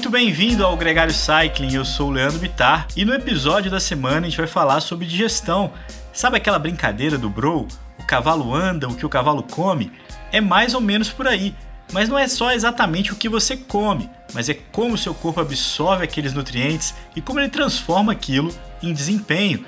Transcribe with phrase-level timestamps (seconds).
[0.00, 1.74] muito bem-vindo ao Gregário Cycling.
[1.74, 5.06] Eu sou o Leandro Bitar e no episódio da semana a gente vai falar sobre
[5.06, 5.74] digestão.
[6.10, 7.68] Sabe aquela brincadeira do bro?
[7.98, 9.92] O cavalo anda, o que o cavalo come?
[10.32, 11.54] É mais ou menos por aí.
[11.92, 15.42] Mas não é só exatamente o que você come, mas é como o seu corpo
[15.42, 18.50] absorve aqueles nutrientes e como ele transforma aquilo
[18.82, 19.66] em desempenho.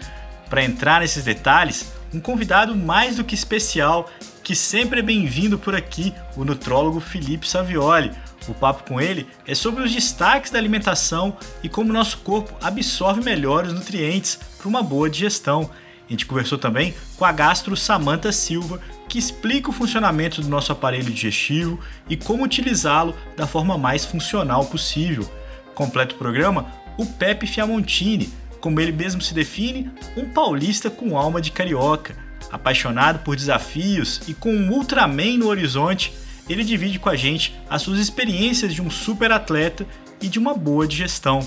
[0.49, 4.09] Para entrar nesses detalhes, um convidado mais do que especial,
[4.43, 8.11] que sempre é bem-vindo por aqui, o nutrólogo Felipe Savioli.
[8.49, 13.23] O papo com ele é sobre os destaques da alimentação e como nosso corpo absorve
[13.23, 15.71] melhor os nutrientes para uma boa digestão.
[16.09, 20.73] A gente conversou também com a gastro Samantha Silva, que explica o funcionamento do nosso
[20.73, 21.79] aparelho digestivo
[22.09, 25.31] e como utilizá-lo da forma mais funcional possível.
[25.75, 31.41] Completa o programa o Pepe Fiamontini, como ele mesmo se define, um paulista com alma
[31.41, 32.17] de carioca.
[32.51, 36.13] Apaixonado por desafios e com um Ultraman no horizonte,
[36.49, 39.87] ele divide com a gente as suas experiências de um super atleta
[40.21, 41.41] e de uma boa digestão.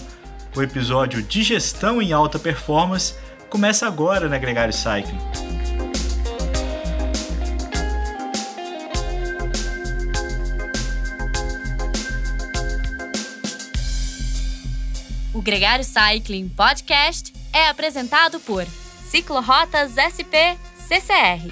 [0.55, 3.13] O episódio Digestão em Alta Performance
[3.49, 5.19] começa agora na Gregário Cycling.
[15.33, 18.65] O Gregário Cycling Podcast é apresentado por
[19.05, 21.51] Ciclorotas SP CCR,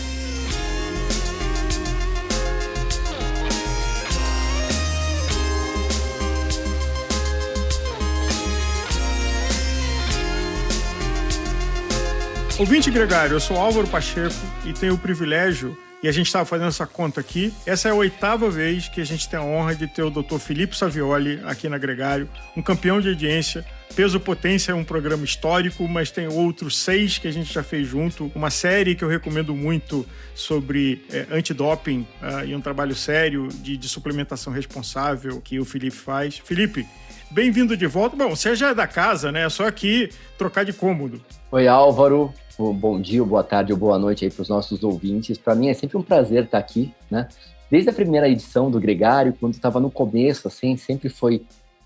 [12.61, 14.35] Ouvinte Gregário, eu sou Álvaro Pacheco
[14.67, 17.95] e tenho o privilégio, e a gente estava fazendo essa conta aqui, essa é a
[17.95, 20.37] oitava vez que a gente tem a honra de ter o Dr.
[20.37, 23.65] Felipe Savioli aqui na Gregário, um campeão de audiência.
[23.95, 27.87] Peso Potência é um programa histórico, mas tem outros seis que a gente já fez
[27.87, 28.31] junto.
[28.35, 30.05] Uma série que eu recomendo muito
[30.35, 35.97] sobre é, antidoping uh, e um trabalho sério de, de suplementação responsável que o Felipe
[35.97, 36.37] faz.
[36.37, 36.87] Felipe,
[37.31, 38.15] bem-vindo de volta.
[38.15, 39.45] Bom, você já é da casa, né?
[39.45, 41.19] É só aqui trocar de cômodo.
[41.51, 45.37] Oi, Álvaro bom dia, boa tarde ou boa noite aí para os nossos ouvintes.
[45.37, 47.27] Para mim é sempre um prazer estar aqui, né?
[47.69, 51.45] Desde a primeira edição do Gregário, quando estava no começo, assim, sempre foi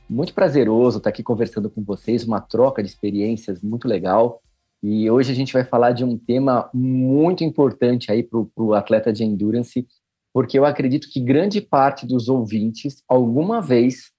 [0.09, 4.41] muito prazeroso estar aqui conversando com vocês, uma troca de experiências muito legal.
[4.81, 9.13] E hoje a gente vai falar de um tema muito importante aí para o atleta
[9.13, 9.87] de endurance,
[10.33, 14.11] porque eu acredito que grande parte dos ouvintes, alguma vez,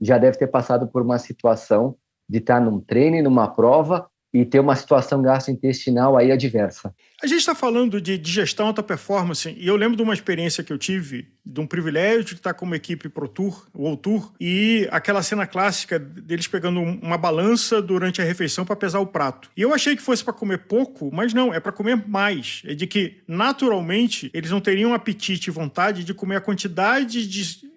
[0.00, 1.96] já deve ter passado por uma situação
[2.28, 6.94] de estar num treino, numa prova, e ter uma situação gastrointestinal aí adversa.
[7.22, 10.72] A gente está falando de digestão alta performance e eu lembro de uma experiência que
[10.72, 14.86] eu tive, de um privilégio de estar com uma equipe Pro Tour, o Tour, e
[14.90, 19.50] aquela cena clássica deles pegando uma balança durante a refeição para pesar o prato.
[19.56, 22.62] E eu achei que fosse para comer pouco, mas não, é para comer mais.
[22.66, 27.68] É de que, naturalmente, eles não teriam apetite e vontade de comer a quantidade de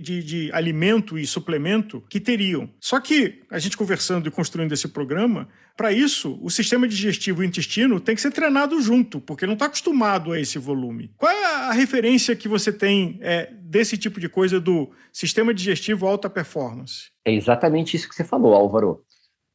[0.00, 2.68] de, de, alimento e suplemento que teriam.
[2.80, 7.46] Só que a gente conversando e construindo esse programa, para isso, o sistema digestivo e
[7.46, 11.10] o intestino tem que ser treinado junto, porque não está acostumado a esse volume.
[11.16, 16.06] Qual é a referência que você tem é, desse tipo de coisa do sistema digestivo
[16.06, 17.10] alta performance?
[17.24, 19.04] É exatamente isso que você falou, Álvaro.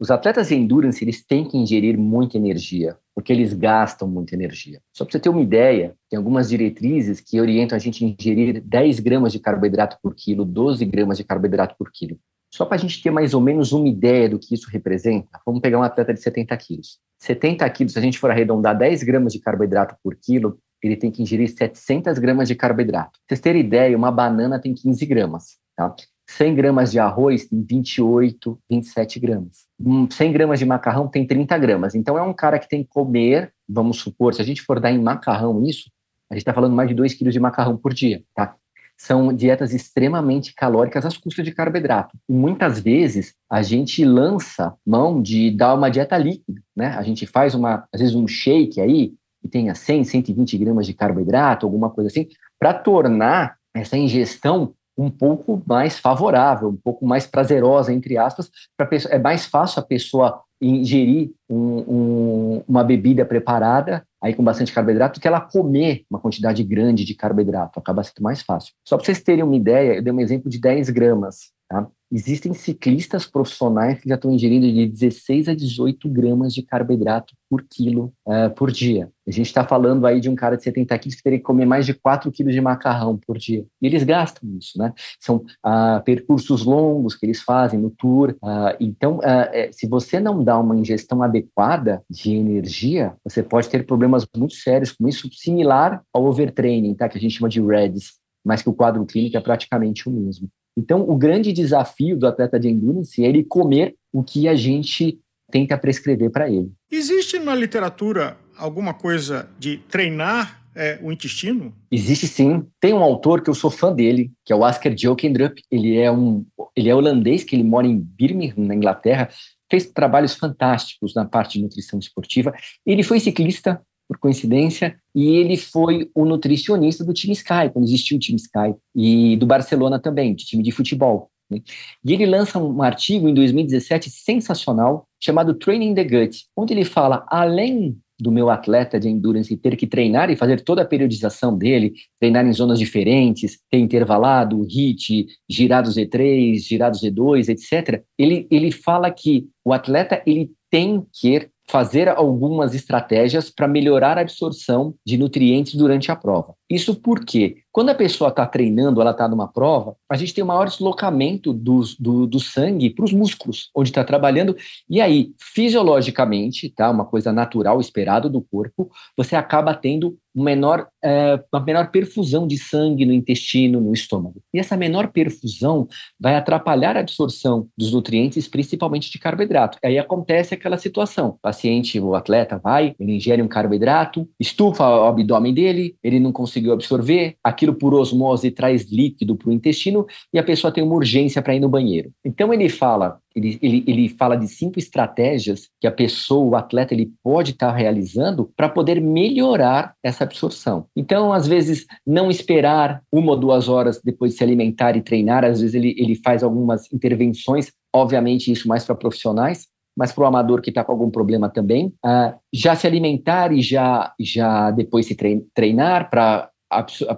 [0.02, 4.82] Os atletas de endurance eles têm que ingerir muita energia, porque eles gastam muita energia.
[4.92, 8.64] Só para você ter uma ideia, tem algumas diretrizes que orientam a gente a ingerir
[8.66, 12.18] 10 gramas de carboidrato por quilo, 12 gramas de carboidrato por quilo.
[12.52, 15.62] Só para a gente ter mais ou menos uma ideia do que isso representa, vamos
[15.62, 16.98] pegar um atleta de 70 quilos.
[17.20, 21.12] 70 quilos, se a gente for arredondar 10 gramas de carboidrato por quilo, ele tem
[21.12, 23.12] que ingerir 700 gramas de carboidrato.
[23.12, 25.60] Pra vocês terem ideia, uma banana tem 15 gramas.
[25.78, 25.96] Tá?
[26.28, 29.68] 100 gramas de arroz tem 28, 27 gramas.
[30.10, 31.96] 100 hum, gramas de macarrão tem 30 gramas.
[31.96, 34.92] Então é um cara que tem que comer, vamos supor, se a gente for dar
[34.92, 35.90] em macarrão isso,
[36.30, 38.56] a gente está falando mais de 2 quilos de macarrão por dia, tá?
[39.02, 42.16] são dietas extremamente calóricas às custas de carboidrato.
[42.30, 46.90] E muitas vezes a gente lança mão de dar uma dieta líquida, né?
[46.90, 50.94] A gente faz uma, às vezes um shake aí que tenha 100, 120 gramas de
[50.94, 52.28] carboidrato, alguma coisa assim,
[52.60, 58.90] para tornar essa ingestão um pouco mais favorável, um pouco mais prazerosa, entre aspas, para
[59.10, 65.20] é mais fácil a pessoa ingerir um, um, uma bebida preparada aí com bastante carboidrato
[65.20, 67.80] que ela comer uma quantidade grande de carboidrato.
[67.80, 68.74] Acaba sendo mais fácil.
[68.88, 71.52] Só para vocês terem uma ideia, eu dei um exemplo de 10 gramas.
[71.68, 71.88] Tá?
[72.12, 77.64] Existem ciclistas profissionais que já estão ingerindo de 16 a 18 gramas de carboidrato por
[77.64, 79.10] quilo uh, por dia.
[79.26, 81.66] A gente está falando aí de um cara de 70 quilos que teria que comer
[81.66, 83.66] mais de 4 quilos de macarrão por dia.
[83.82, 84.94] E eles gastam isso, né?
[85.22, 88.36] São uh, percursos longos que eles fazem no tour.
[88.44, 93.86] Uh, então, uh, se você não dá uma ingestão adequada de energia, você pode ter
[93.86, 97.08] problemas muito sérios com isso, similar ao overtraining, tá?
[97.08, 100.50] Que a gente chama de REDS, mas que o quadro clínico é praticamente o mesmo.
[100.78, 105.20] Então, o grande desafio do atleta de endurance é ele comer o que a gente
[105.52, 106.72] tenta prescrever para ele.
[106.90, 111.74] Existe na literatura alguma coisa de treinar é, o intestino?
[111.92, 112.66] Existe sim.
[112.80, 115.62] Tem um autor que eu sou fã dele, que é o Asker Jokendrup.
[115.70, 116.46] Ele é um,
[116.76, 119.30] ele é holandês, que ele mora em Birmingham, na Inglaterra.
[119.70, 122.54] Fez trabalhos fantásticos na parte de nutrição esportiva.
[122.86, 123.82] Ele foi ciclista,
[124.12, 128.76] por coincidência, e ele foi o nutricionista do time Sky, quando existiu o time Sky,
[128.94, 131.30] e do Barcelona também, de time de futebol.
[131.50, 131.62] Né?
[132.04, 137.26] E ele lança um artigo em 2017 sensacional, chamado Training the Gut, onde ele fala,
[137.30, 141.94] além do meu atleta de endurance ter que treinar e fazer toda a periodização dele,
[142.20, 148.04] treinar em zonas diferentes, ter intervalado, HIT, girado Z3, girado Z2, etc.
[148.20, 154.22] Ele, ele fala que o atleta ele tem que fazer algumas estratégias para melhorar a
[154.22, 156.54] absorção de nutrientes durante a prova.
[156.70, 160.48] Isso porque, quando a pessoa está treinando, ela está numa prova, a gente tem um
[160.48, 164.56] maior deslocamento do, do, do sangue para os músculos, onde está trabalhando,
[164.90, 171.40] e aí, fisiologicamente, tá, uma coisa natural, esperado do corpo, você acaba tendo menor, é,
[171.54, 174.42] uma menor perfusão de sangue no intestino, no estômago.
[174.54, 175.88] E essa menor perfusão
[176.20, 179.78] vai atrapalhar a absorção dos nutrientes, principalmente de carboidrato.
[179.84, 185.06] Aí acontece aquela situação: o paciente, o atleta vai, ele ingere um carboidrato, estufa o
[185.06, 190.40] abdômen dele, ele não conseguiu absorver, aquilo por osmose traz líquido para o intestino e
[190.40, 192.12] a pessoa tem uma urgência para ir no banheiro.
[192.26, 196.94] Então ele fala ele, ele, ele fala de cinco estratégias que a pessoa, o atleta,
[196.94, 200.88] ele pode estar tá realizando para poder melhorar essa absorção.
[200.94, 205.46] Então, às vezes, não esperar uma ou duas horas depois de se alimentar e treinar,
[205.46, 209.66] às vezes ele, ele faz algumas intervenções, obviamente isso mais para profissionais,
[209.96, 213.62] mas para o amador que está com algum problema também, uh, já se alimentar e
[213.62, 215.16] já, já depois se
[215.54, 216.50] treinar para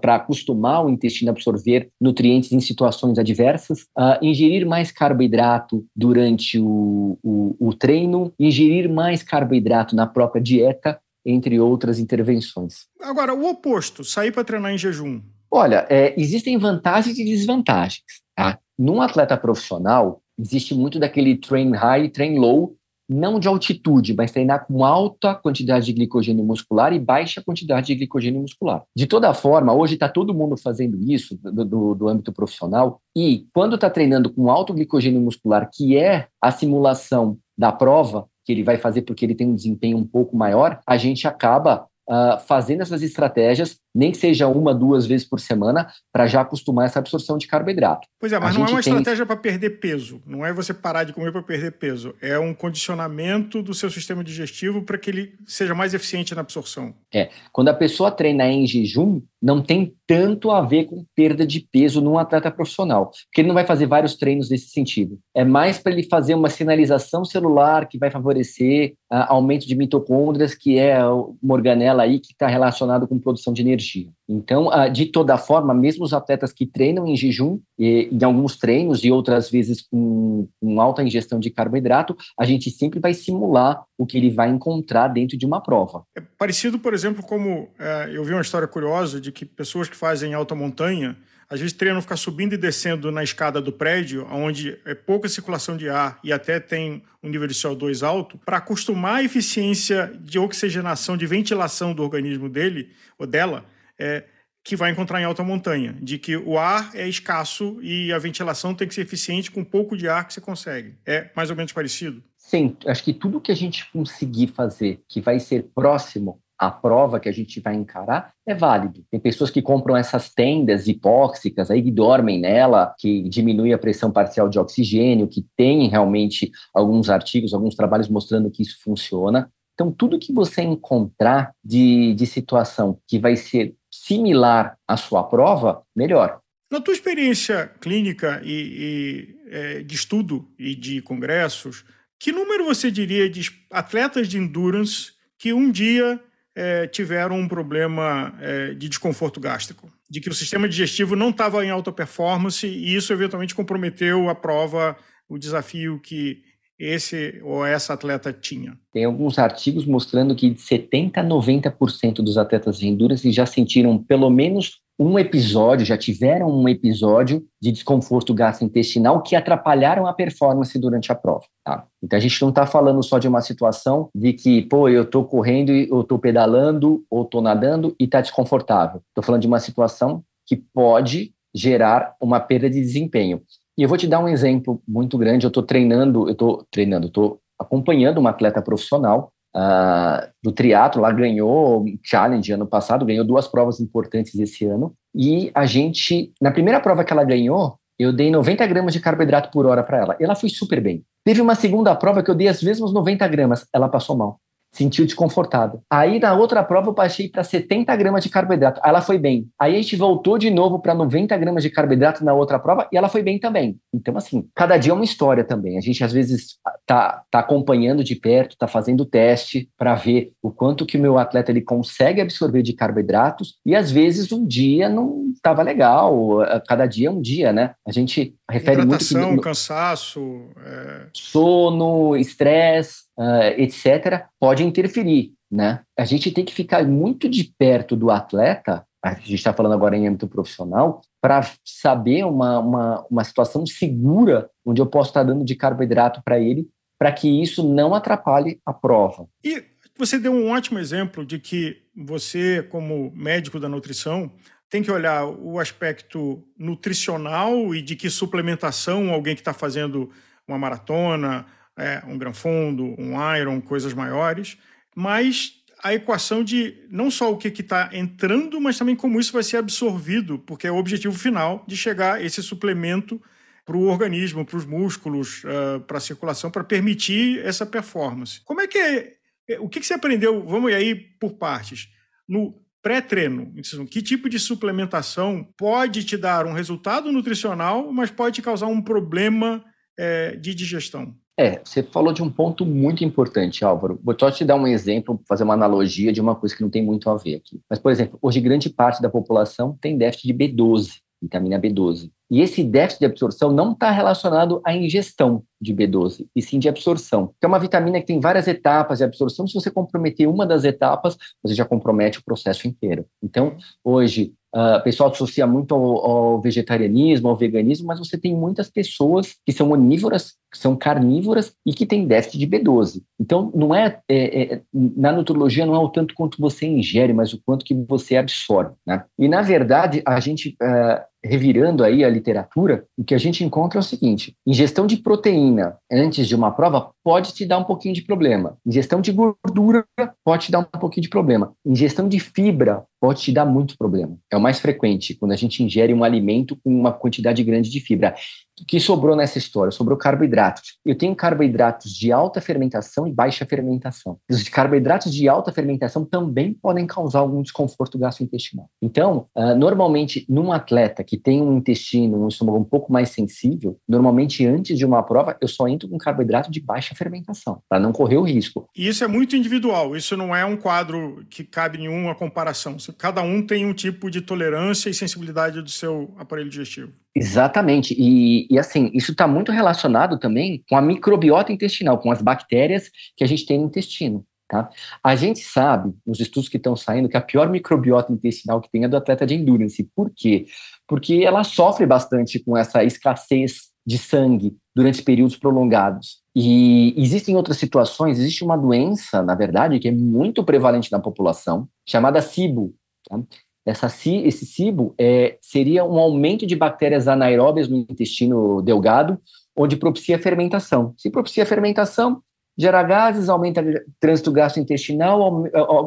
[0.01, 6.59] para acostumar o intestino a absorver nutrientes em situações adversas, uh, ingerir mais carboidrato durante
[6.59, 12.87] o, o, o treino, ingerir mais carboidrato na própria dieta, entre outras intervenções.
[13.01, 15.21] Agora, o oposto, sair para treinar em jejum.
[15.49, 18.03] Olha, é, existem vantagens e desvantagens.
[18.35, 18.59] Tá?
[18.77, 22.75] Num atleta profissional, existe muito daquele train high, train low,
[23.09, 27.95] não de altitude, mas treinar com alta quantidade de glicogênio muscular e baixa quantidade de
[27.95, 28.83] glicogênio muscular.
[28.95, 33.45] De toda forma, hoje está todo mundo fazendo isso do, do, do âmbito profissional e
[33.53, 38.63] quando está treinando com alto glicogênio muscular, que é a simulação da prova, que ele
[38.63, 42.81] vai fazer porque ele tem um desempenho um pouco maior, a gente acaba uh, fazendo
[42.81, 47.37] essas estratégias nem que seja uma, duas vezes por semana, para já acostumar essa absorção
[47.37, 48.07] de carboidrato.
[48.19, 48.93] Pois é, mas a não é uma tem...
[48.93, 50.21] estratégia para perder peso.
[50.25, 52.15] Não é você parar de comer para perder peso.
[52.21, 56.93] É um condicionamento do seu sistema digestivo para que ele seja mais eficiente na absorção.
[57.13, 57.29] É.
[57.51, 62.01] Quando a pessoa treina em jejum, não tem tanto a ver com perda de peso
[62.01, 65.19] num atleta profissional, porque ele não vai fazer vários treinos nesse sentido.
[65.35, 70.55] É mais para ele fazer uma sinalização celular que vai favorecer uh, aumento de mitocôndrias,
[70.55, 74.09] que é uma organela aí que está relacionado com produção de energia energia.
[74.27, 79.03] Então, ah, de toda forma, mesmo os atletas que treinam em jejum, em alguns treinos
[79.03, 84.05] e outras vezes com, com alta ingestão de carboidrato, a gente sempre vai simular o
[84.05, 86.03] que ele vai encontrar dentro de uma prova.
[86.15, 89.95] É parecido, por exemplo, como é, eu vi uma história curiosa de que pessoas que
[89.95, 91.17] fazem alta montanha
[91.49, 95.77] às vezes treinam ficar subindo e descendo na escada do prédio, onde é pouca circulação
[95.77, 100.39] de ar e até tem um nível de CO2 alto, para acostumar a eficiência de
[100.39, 103.65] oxigenação, de ventilação do organismo dele ou dela,
[103.99, 104.23] é,
[104.63, 108.73] que vai encontrar em alta montanha, de que o ar é escasso e a ventilação
[108.73, 110.95] tem que ser eficiente com pouco de ar que você consegue.
[111.05, 112.23] É mais ou menos parecido?
[112.37, 117.19] Sim, acho que tudo que a gente conseguir fazer que vai ser próximo à prova
[117.19, 119.03] que a gente vai encarar é válido.
[119.11, 124.11] Tem pessoas que compram essas tendas hipóxicas aí que dormem nela, que diminui a pressão
[124.11, 129.51] parcial de oxigênio, que tem realmente alguns artigos, alguns trabalhos mostrando que isso funciona.
[129.73, 135.81] Então, tudo que você encontrar de, de situação que vai ser similar à sua prova,
[135.95, 136.39] melhor.
[136.69, 141.85] Na tua experiência clínica e, e é, de estudo e de congressos,
[142.19, 146.19] que número você diria de atletas de endurance que um dia
[146.55, 151.63] é, tiveram um problema é, de desconforto gástrico, de que o sistema digestivo não estava
[151.65, 154.97] em alta performance e isso eventualmente comprometeu a prova,
[155.29, 156.43] o desafio que
[156.79, 158.77] esse ou essa atleta tinha.
[158.91, 163.97] Tem alguns artigos mostrando que de 70 a 90% dos atletas de endurance já sentiram
[163.97, 170.77] pelo menos um episódio, já tiveram um episódio de desconforto gastrointestinal que atrapalharam a performance
[170.77, 171.45] durante a prova.
[171.63, 171.85] Tá?
[172.01, 175.25] Então a gente não está falando só de uma situação de que, pô, eu estou
[175.25, 179.01] correndo, eu estou pedalando ou estou nadando e está desconfortável.
[179.09, 183.41] Estou falando de uma situação que pode gerar uma perda de desempenho.
[183.77, 185.45] E eu vou te dar um exemplo muito grande.
[185.45, 191.11] Eu estou treinando, eu estou treinando, estou acompanhando uma atleta profissional uh, do triatlo, lá
[191.11, 194.93] ganhou challenge ano passado, ganhou duas provas importantes esse ano.
[195.15, 199.51] E a gente, na primeira prova que ela ganhou, eu dei 90 gramas de carboidrato
[199.51, 200.17] por hora para ela.
[200.19, 201.03] Ela foi super bem.
[201.23, 203.65] Teve uma segunda prova que eu dei as mesmas 90 gramas.
[203.73, 204.39] Ela passou mal
[204.73, 205.81] sentiu desconfortável.
[205.89, 208.81] Aí na outra prova eu baixei para 70 gramas de carboidrato.
[208.83, 209.47] Aí ela foi bem.
[209.59, 212.97] Aí a gente voltou de novo para 90 gramas de carboidrato na outra prova e
[212.97, 213.77] ela foi bem também.
[213.93, 215.77] Então, assim, cada dia é uma história também.
[215.77, 220.51] A gente às vezes tá, tá acompanhando de perto, tá fazendo teste para ver o
[220.51, 224.89] quanto que o meu atleta ele consegue absorver de carboidratos e às vezes um dia
[224.89, 226.39] não estava legal.
[226.67, 227.75] Cada dia é um dia, né?
[227.87, 229.41] A gente refere muito...
[229.41, 230.49] cansaço...
[230.57, 231.07] É...
[231.13, 235.33] Sono, estresse uh, etc., pode interferir.
[235.51, 235.81] Né?
[235.97, 239.95] A gente tem que ficar muito de perto do atleta, a gente está falando agora
[239.95, 245.45] em âmbito profissional, para saber uma, uma, uma situação segura onde eu posso estar dando
[245.45, 246.67] de carboidrato para ele,
[246.97, 249.27] para que isso não atrapalhe a prova.
[249.43, 249.63] E
[249.97, 254.31] você deu um ótimo exemplo de que você, como médico da nutrição,
[254.73, 260.09] tem que olhar o aspecto nutricional e de que suplementação alguém que está fazendo
[260.47, 261.45] uma maratona,
[261.77, 264.57] é, um gran fundo, um iron, coisas maiores,
[264.95, 269.43] mas a equação de não só o que está entrando, mas também como isso vai
[269.43, 273.21] ser absorvido, porque é o objetivo final de chegar esse suplemento
[273.63, 278.41] para o organismo, para os músculos, uh, para a circulação, para permitir essa performance.
[278.43, 279.13] Como é que é
[279.59, 280.43] o que, que você aprendeu?
[280.43, 281.89] Vamos aí por partes.
[282.27, 283.53] No pré-treino,
[283.89, 289.63] que tipo de suplementação pode te dar um resultado nutricional, mas pode causar um problema
[289.97, 291.15] é, de digestão?
[291.39, 293.99] É, você falou de um ponto muito importante, Álvaro.
[294.03, 296.83] Vou só te dar um exemplo, fazer uma analogia de uma coisa que não tem
[296.83, 297.59] muito a ver aqui.
[297.67, 302.11] Mas, por exemplo, hoje grande parte da população tem déficit de B12, vitamina B12.
[302.29, 306.67] E esse déficit de absorção não está relacionado à ingestão de B12, e sim de
[306.67, 307.33] absorção.
[307.39, 309.47] Que é uma vitamina que tem várias etapas de absorção.
[309.47, 313.05] Se você comprometer uma das etapas, você já compromete o processo inteiro.
[313.21, 318.35] Então, hoje, Uh, o pessoal associa muito ao, ao, vegetarianismo, ao veganismo, mas você tem
[318.35, 323.01] muitas pessoas que são onívoras, que são carnívoras e que têm déficit de B12.
[323.19, 327.33] Então, não é, é, é, na nutrologia não é o tanto quanto você ingere, mas
[327.33, 328.75] o quanto que você absorve.
[328.85, 329.03] Né?
[329.17, 333.79] E, na verdade, a gente, uh, revirando aí a literatura, o que a gente encontra
[333.79, 337.93] é o seguinte, ingestão de proteína antes de uma prova pode te dar um pouquinho
[337.93, 338.57] de problema.
[338.65, 339.85] Ingestão de gordura
[340.23, 341.53] pode te dar um pouquinho de problema.
[341.65, 344.17] Ingestão de fibra pode te dar muito problema.
[344.31, 347.81] É o mais frequente, quando a gente ingere um alimento com uma quantidade grande de
[347.81, 348.15] fibra.
[348.61, 349.71] O que sobrou nessa história?
[349.71, 350.77] Sobrou carboidratos.
[350.85, 354.17] Eu tenho carboidratos de alta fermentação e baixa fermentação.
[354.29, 358.69] Os carboidratos de alta fermentação também podem causar algum desconforto gastrointestinal.
[358.81, 363.77] Então, uh, normalmente, num atleta que tem um intestino, um estômago um pouco mais sensível,
[363.87, 367.91] normalmente antes de uma prova, eu só entro com carboidrato de baixa fermentação, para não
[367.91, 368.67] correr o risco.
[368.75, 372.77] E isso é muito individual, isso não é um quadro que cabe nenhuma comparação.
[372.97, 376.91] Cada um tem um tipo de tolerância e sensibilidade do seu aparelho digestivo.
[377.15, 377.93] Exatamente.
[377.97, 382.89] E, e assim, isso está muito relacionado também com a microbiota intestinal, com as bactérias
[383.15, 384.25] que a gente tem no intestino.
[384.53, 384.69] Tá?
[385.03, 388.83] A gente sabe, nos estudos que estão saindo, que a pior microbiota intestinal que tem
[388.83, 389.83] é do atleta de endurance.
[389.95, 390.45] Por quê?
[390.93, 396.19] Porque ela sofre bastante com essa escassez de sangue durante períodos prolongados.
[396.35, 401.67] E existem outras situações, existe uma doença, na verdade, que é muito prevalente na população,
[401.83, 402.75] chamada SIBO.
[403.09, 403.19] Tá?
[403.65, 409.19] Essa, esse SIBO é, seria um aumento de bactérias anaeróbias no intestino delgado,
[409.57, 410.93] onde propicia fermentação.
[410.95, 412.21] Se propicia fermentação,
[412.55, 415.43] gera gases, aumenta o trânsito gastrointestinal,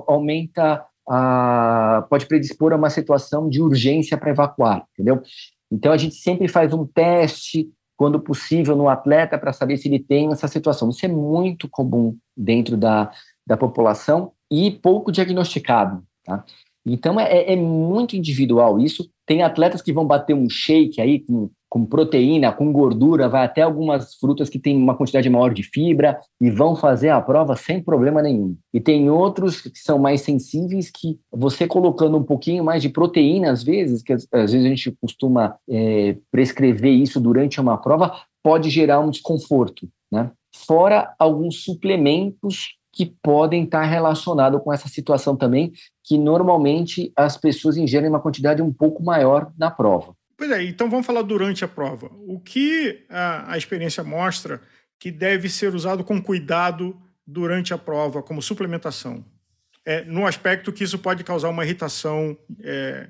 [0.09, 5.23] aumenta a, pode predispor a uma situação de urgência para evacuar, entendeu?
[5.71, 9.99] Então a gente sempre faz um teste, quando possível, no atleta para saber se ele
[9.99, 10.91] tem essa situação.
[10.91, 13.11] Isso é muito comum dentro da,
[13.47, 16.45] da população e pouco diagnosticado, tá?
[16.85, 19.11] Então é, é muito individual isso.
[19.27, 23.63] Tem atletas que vão bater um shake aí com com proteína, com gordura, vai até
[23.63, 27.83] algumas frutas que têm uma quantidade maior de fibra e vão fazer a prova sem
[27.83, 28.57] problema nenhum.
[28.73, 33.51] E tem outros que são mais sensíveis que você colocando um pouquinho mais de proteína,
[33.51, 38.71] às vezes, que às, vezes a gente costuma é, prescrever isso durante uma prova, pode
[38.71, 40.31] gerar um desconforto, né?
[40.55, 45.71] Fora alguns suplementos que podem estar relacionados com essa situação também,
[46.03, 50.15] que normalmente as pessoas ingerem uma quantidade um pouco maior na prova.
[50.37, 52.11] Pois é, então vamos falar durante a prova.
[52.27, 54.61] O que a, a experiência mostra
[54.99, 59.25] que deve ser usado com cuidado durante a prova, como suplementação?
[59.85, 63.09] É, no aspecto que isso pode causar uma irritação é,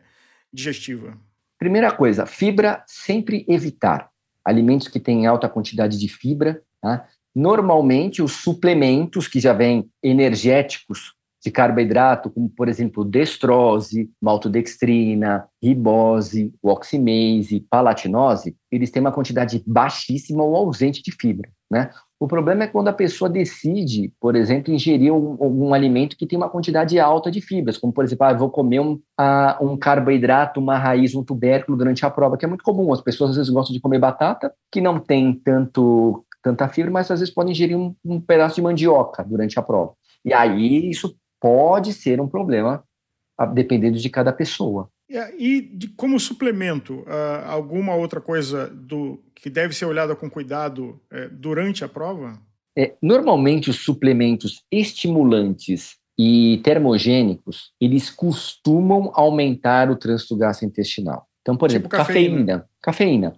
[0.53, 1.19] digestiva.
[1.59, 4.11] Primeira coisa, fibra sempre evitar.
[4.45, 7.09] Alimentos que têm alta quantidade de fibra, tá?
[7.35, 11.16] Normalmente, os suplementos que já vêm energéticos
[11.47, 20.43] de carboidrato, como, por exemplo, destrose, maltodextrina, ribose, oximase, palatinose, eles têm uma quantidade baixíssima
[20.43, 21.91] ou ausente de fibra, né?
[22.19, 26.37] O problema é quando a pessoa decide, por exemplo, ingerir um, um alimento que tem
[26.37, 28.99] uma quantidade alta de fibras, como, por exemplo, ah, vou comer um,
[29.61, 32.93] um carboidrato, uma raiz, um tubérculo durante a prova, que é muito comum.
[32.93, 37.11] As pessoas às vezes gostam de comer batata, que não tem tanto tanta fibra, mas
[37.11, 39.93] às vezes podem ingerir um, um pedaço de mandioca durante a prova.
[40.25, 41.15] E aí isso
[41.47, 42.83] pode ser um problema,
[43.55, 44.91] dependendo de cada pessoa.
[45.39, 51.01] E de, como suplemento, uh, alguma outra coisa do que deve ser olhada com cuidado
[51.13, 52.37] uh, durante a prova?
[52.77, 61.29] É, normalmente os suplementos estimulantes e termogênicos, eles costumam aumentar o trânsito gastrointestinal.
[61.43, 62.67] Então, por tipo exemplo, cafeína.
[62.83, 63.33] Cafeína.
[63.33, 63.37] Cafeína,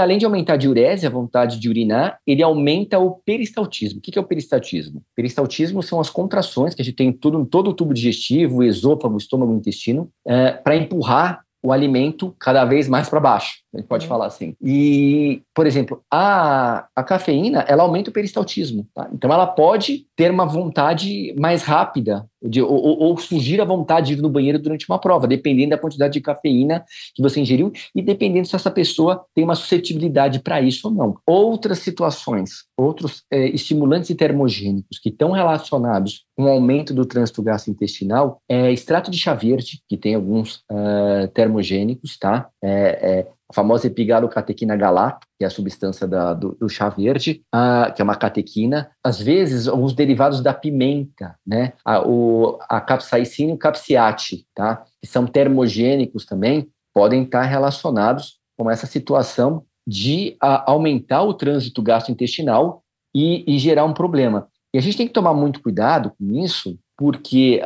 [0.00, 3.98] além de aumentar a diurese, a vontade de urinar, ele aumenta o peristaltismo.
[3.98, 5.02] O que é o peristaltismo?
[5.14, 9.16] Peristaltismo são as contrações que a gente tem em todo, todo o tubo digestivo, esôfago,
[9.16, 14.04] estômago, intestino, é, para empurrar o alimento cada vez mais para baixo, a gente pode
[14.04, 14.08] uhum.
[14.08, 14.54] falar assim.
[14.62, 19.08] E, por exemplo, a, a cafeína, ela aumenta o peristaltismo, tá?
[19.12, 24.12] Então ela pode ter uma vontade mais rápida, de, ou, ou, surgir a vontade de
[24.14, 28.00] ir no banheiro durante uma prova, dependendo da quantidade de cafeína que você ingeriu e
[28.00, 31.16] dependendo se essa pessoa tem uma suscetibilidade para isso ou não.
[31.26, 38.40] Outras situações, outros é, estimulantes termogênicos que estão relacionados com o aumento do trânsito gastrointestinal
[38.48, 42.48] é extrato de chá verde, que tem alguns uh, termogênicos, tá?
[42.62, 47.42] É, é, a famosa epigalocatequina galato, que é a substância da, do, do, chá verde,
[47.94, 48.90] que é uma catequina.
[49.04, 51.72] Às vezes, os derivados da pimenta, né?
[51.84, 54.84] A, o, a capsaicina e o capsiate, tá?
[55.00, 62.82] Que são termogênicos também, podem estar relacionados com essa situação de aumentar o trânsito gastrointestinal
[63.14, 64.48] e, e, gerar um problema.
[64.74, 67.62] E a gente tem que tomar muito cuidado com isso, porque,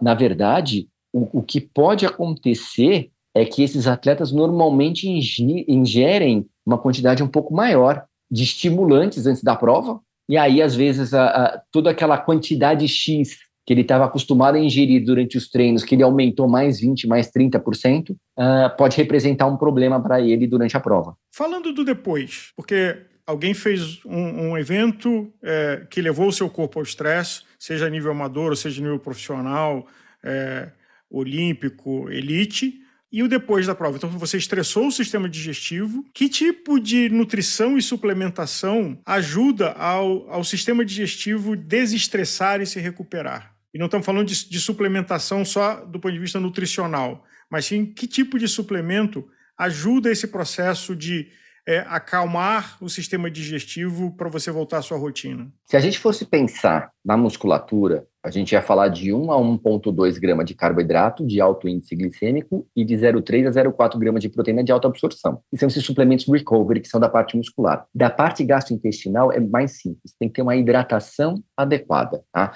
[0.00, 7.22] na verdade, o, o que pode acontecer é que esses atletas normalmente ingerem uma quantidade
[7.22, 11.90] um pouco maior de estimulantes antes da prova, e aí, às vezes, a, a, toda
[11.90, 16.48] aquela quantidade X que ele estava acostumado a ingerir durante os treinos, que ele aumentou
[16.48, 21.16] mais 20%, mais 30%, uh, ah, pode representar um problema para ele durante a prova.
[21.34, 26.78] Falando do depois, porque alguém fez um, um evento é, que levou o seu corpo
[26.78, 29.86] ao estresse, seja nível amador ou seja nível profissional,
[30.22, 30.70] é,
[31.10, 32.83] olímpico, elite,
[33.14, 33.96] e o depois da prova.
[33.96, 36.04] Então, você estressou o sistema digestivo.
[36.12, 43.54] Que tipo de nutrição e suplementação ajuda ao, ao sistema digestivo desestressar e se recuperar?
[43.72, 47.86] E não estamos falando de, de suplementação só do ponto de vista nutricional, mas sim
[47.86, 49.24] que tipo de suplemento
[49.56, 51.28] ajuda esse processo de
[51.66, 55.50] é, acalmar o sistema digestivo para você voltar à sua rotina?
[55.64, 60.18] Se a gente fosse pensar na musculatura, a gente ia falar de 1 a 1,2
[60.18, 64.64] grama de carboidrato de alto índice glicêmico e de 0,3 a 0,4 gramas de proteína
[64.64, 65.40] de alta absorção.
[65.52, 67.86] E são esses suplementos recovery, que são da parte muscular.
[67.94, 72.22] Da parte gastrointestinal é mais simples, tem que ter uma hidratação adequada.
[72.32, 72.52] Tá?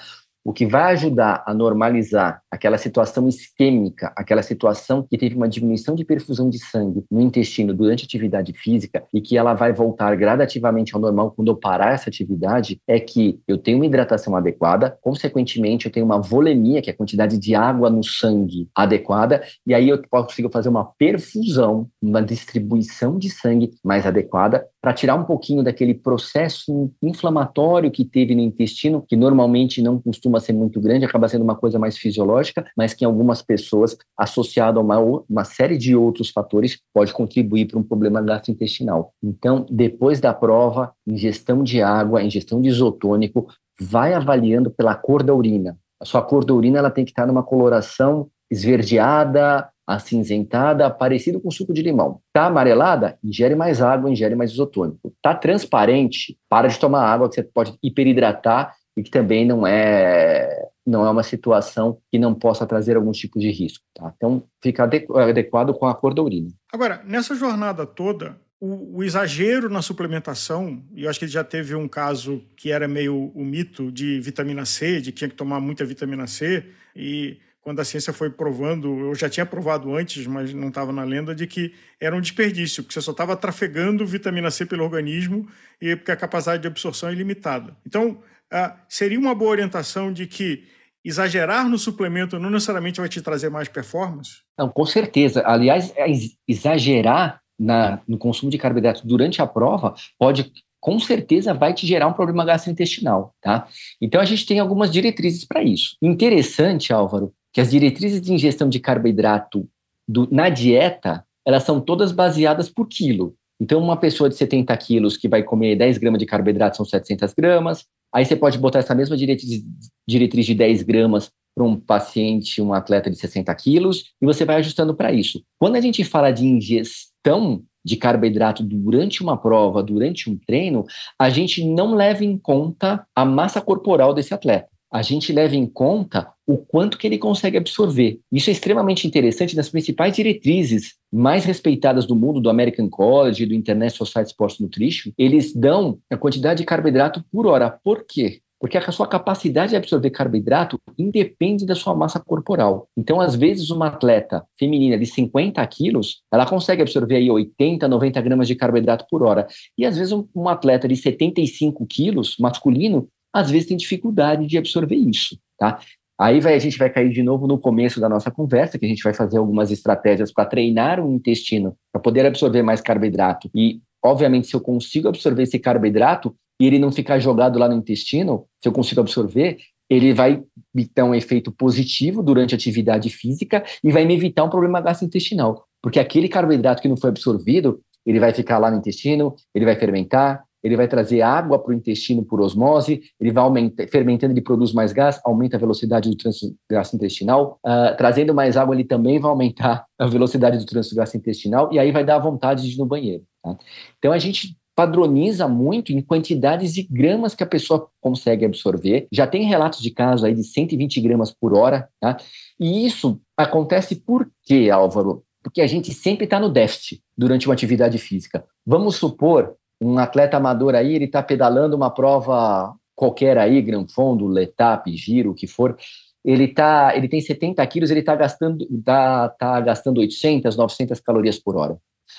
[0.49, 5.93] O que vai ajudar a normalizar aquela situação isquêmica, aquela situação que teve uma diminuição
[5.93, 10.15] de perfusão de sangue no intestino durante a atividade física e que ela vai voltar
[10.15, 14.97] gradativamente ao normal quando eu parar essa atividade, é que eu tenho uma hidratação adequada,
[15.03, 19.75] consequentemente eu tenho uma volemia, que é a quantidade de água no sangue adequada, e
[19.75, 25.23] aí eu consigo fazer uma perfusão, uma distribuição de sangue mais adequada para tirar um
[25.23, 31.05] pouquinho daquele processo inflamatório que teve no intestino, que normalmente não costuma ser muito grande,
[31.05, 35.43] acaba sendo uma coisa mais fisiológica, mas que em algumas pessoas, associado a uma, uma
[35.43, 39.13] série de outros fatores, pode contribuir para um problema gastrointestinal.
[39.21, 43.47] Então, depois da prova, ingestão de água, ingestão de isotônico,
[43.79, 45.77] vai avaliando pela cor da urina.
[46.01, 51.49] A sua cor da urina ela tem que estar numa coloração esverdeada, acinzentada, parecido com
[51.49, 52.21] suco de limão.
[52.31, 53.17] Tá amarelada?
[53.23, 55.11] Ingere mais água, ingere mais isotônico.
[55.19, 56.37] Tá transparente?
[56.47, 61.09] Para de tomar água, que você pode hiperidratar e que também não é não é
[61.09, 63.85] uma situação que não possa trazer algum tipo de risco.
[63.93, 64.11] Tá?
[64.15, 66.49] Então, fica adequado com a cor da urina.
[66.73, 71.75] Agora, nessa jornada toda, o, o, exagero na suplementação, e eu acho que já teve
[71.75, 75.59] um caso que era meio o mito de vitamina C, de que tinha que tomar
[75.59, 80.53] muita vitamina C, e quando a ciência foi provando, eu já tinha provado antes, mas
[80.53, 84.49] não estava na lenda, de que era um desperdício, porque você só estava trafegando vitamina
[84.49, 85.47] C pelo organismo
[85.81, 87.75] e porque a capacidade de absorção é ilimitada.
[87.85, 90.63] Então, ah, seria uma boa orientação de que
[91.03, 94.41] exagerar no suplemento não necessariamente vai te trazer mais performance?
[94.57, 95.43] Não, com certeza.
[95.45, 96.05] Aliás, é
[96.47, 102.07] exagerar na, no consumo de carboidratos durante a prova pode com certeza vai te gerar
[102.07, 103.67] um problema gastrointestinal, tá?
[104.01, 105.97] Então a gente tem algumas diretrizes para isso.
[106.01, 109.67] Interessante, Álvaro, que as diretrizes de ingestão de carboidrato
[110.07, 113.35] do, na dieta, elas são todas baseadas por quilo.
[113.61, 117.33] Então, uma pessoa de 70 quilos que vai comer 10 gramas de carboidrato são 700
[117.33, 119.63] gramas, Aí você pode botar essa mesma diretriz,
[120.07, 124.57] diretriz de 10 gramas para um paciente, um atleta de 60 quilos, e você vai
[124.57, 125.43] ajustando para isso.
[125.59, 130.85] Quando a gente fala de ingestão de carboidrato durante uma prova, durante um treino,
[131.17, 135.67] a gente não leva em conta a massa corporal desse atleta a gente leva em
[135.67, 138.19] conta o quanto que ele consegue absorver.
[138.31, 143.53] Isso é extremamente interessante nas principais diretrizes mais respeitadas do mundo, do American College, do
[143.53, 147.69] International Society Sports Nutrition, eles dão a quantidade de carboidrato por hora.
[147.83, 148.41] Por quê?
[148.59, 152.89] Porque a sua capacidade de absorver carboidrato independe da sua massa corporal.
[152.97, 158.21] Então, às vezes, uma atleta feminina de 50 quilos, ela consegue absorver aí 80, 90
[158.21, 159.47] gramas de carboidrato por hora.
[159.77, 164.95] E, às vezes, um, atleta de 75 quilos, masculino, às vezes tem dificuldade de absorver
[164.95, 165.79] isso, tá?
[166.19, 168.89] Aí vai, a gente vai cair de novo no começo da nossa conversa, que a
[168.89, 173.49] gente vai fazer algumas estratégias para treinar o intestino, para poder absorver mais carboidrato.
[173.55, 177.75] E, obviamente, se eu consigo absorver esse carboidrato e ele não ficar jogado lá no
[177.75, 183.09] intestino, se eu consigo absorver, ele vai me dar um efeito positivo durante a atividade
[183.09, 185.65] física e vai me evitar um problema gastrointestinal.
[185.81, 189.77] Porque aquele carboidrato que não foi absorvido, ele vai ficar lá no intestino, ele vai
[189.77, 194.41] fermentar, ele vai trazer água para o intestino por osmose, ele vai aumentar, fermentando, ele
[194.41, 199.19] produz mais gás, aumenta a velocidade do trânsito gastrointestinal, uh, trazendo mais água, ele também
[199.19, 202.85] vai aumentar a velocidade do trânsito gastrointestinal, e aí vai dar vontade de ir no
[202.85, 203.23] banheiro.
[203.43, 203.57] Tá?
[203.97, 209.09] Então, a gente padroniza muito em quantidades de gramas que a pessoa consegue absorver.
[209.11, 212.15] Já tem relatos de casos aí de 120 gramas por hora, tá?
[212.57, 215.21] E isso acontece por quê, Álvaro?
[215.43, 218.45] Porque a gente sempre está no déficit durante uma atividade física.
[218.65, 224.27] Vamos supor um atleta amador aí, ele está pedalando uma prova qualquer aí, Gran Fondo,
[224.27, 225.77] Letap, Giro, o que for,
[226.23, 231.39] ele tá, ele tem 70 quilos, ele está gastando, tá, tá gastando 800, 900 calorias
[231.39, 231.77] por hora.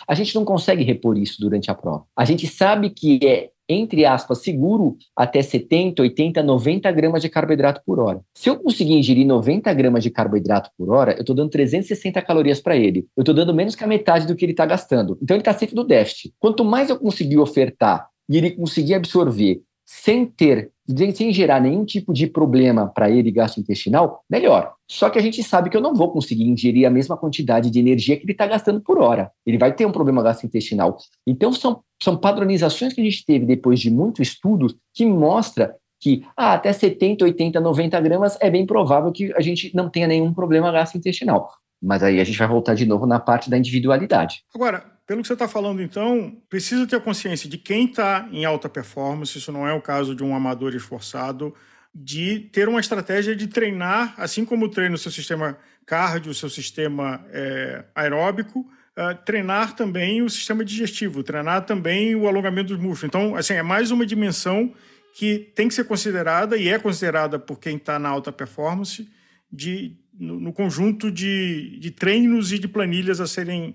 [0.09, 2.05] A gente não consegue repor isso durante a prova.
[2.17, 7.81] A gente sabe que é entre aspas, seguro até 70, 80, 90 gramas de carboidrato
[7.87, 8.21] por hora.
[8.35, 12.61] Se eu conseguir ingerir 90 gramas de carboidrato por hora, eu estou dando 360 calorias
[12.61, 13.07] para ele.
[13.17, 15.17] Eu estou dando menos que a metade do que ele está gastando.
[15.23, 16.33] Então ele está sempre no déficit.
[16.39, 20.71] Quanto mais eu conseguir ofertar e ele conseguir absorver sem ter,
[21.15, 24.75] sem gerar nenhum tipo de problema para ele gastrointestinal, melhor.
[24.89, 27.79] Só que a gente sabe que eu não vou conseguir ingerir a mesma quantidade de
[27.79, 29.31] energia que ele está gastando por hora.
[29.47, 30.97] Ele vai ter um problema gastrointestinal.
[31.27, 36.25] Então, são, são padronizações que a gente teve depois de muito estudo que mostra que
[36.37, 40.33] ah, até 70, 80, 90 gramas é bem provável que a gente não tenha nenhum
[40.33, 41.51] problema gastrointestinal.
[41.81, 44.43] Mas aí a gente vai voltar de novo na parte da individualidade.
[44.55, 48.69] Agora, pelo que você está falando, então, precisa ter consciência de quem está em alta
[48.69, 51.53] performance, isso não é o caso de um amador esforçado,
[51.93, 56.49] de ter uma estratégia de treinar, assim como treina o seu sistema cardio, o seu
[56.49, 63.03] sistema é, aeróbico, uh, treinar também o sistema digestivo, treinar também o alongamento dos músculos.
[63.03, 64.73] Então, assim, é mais uma dimensão
[65.13, 69.11] que tem que ser considerada e é considerada por quem está na alta performance
[69.53, 73.75] de, no, no conjunto de, de treinos e de planilhas a serem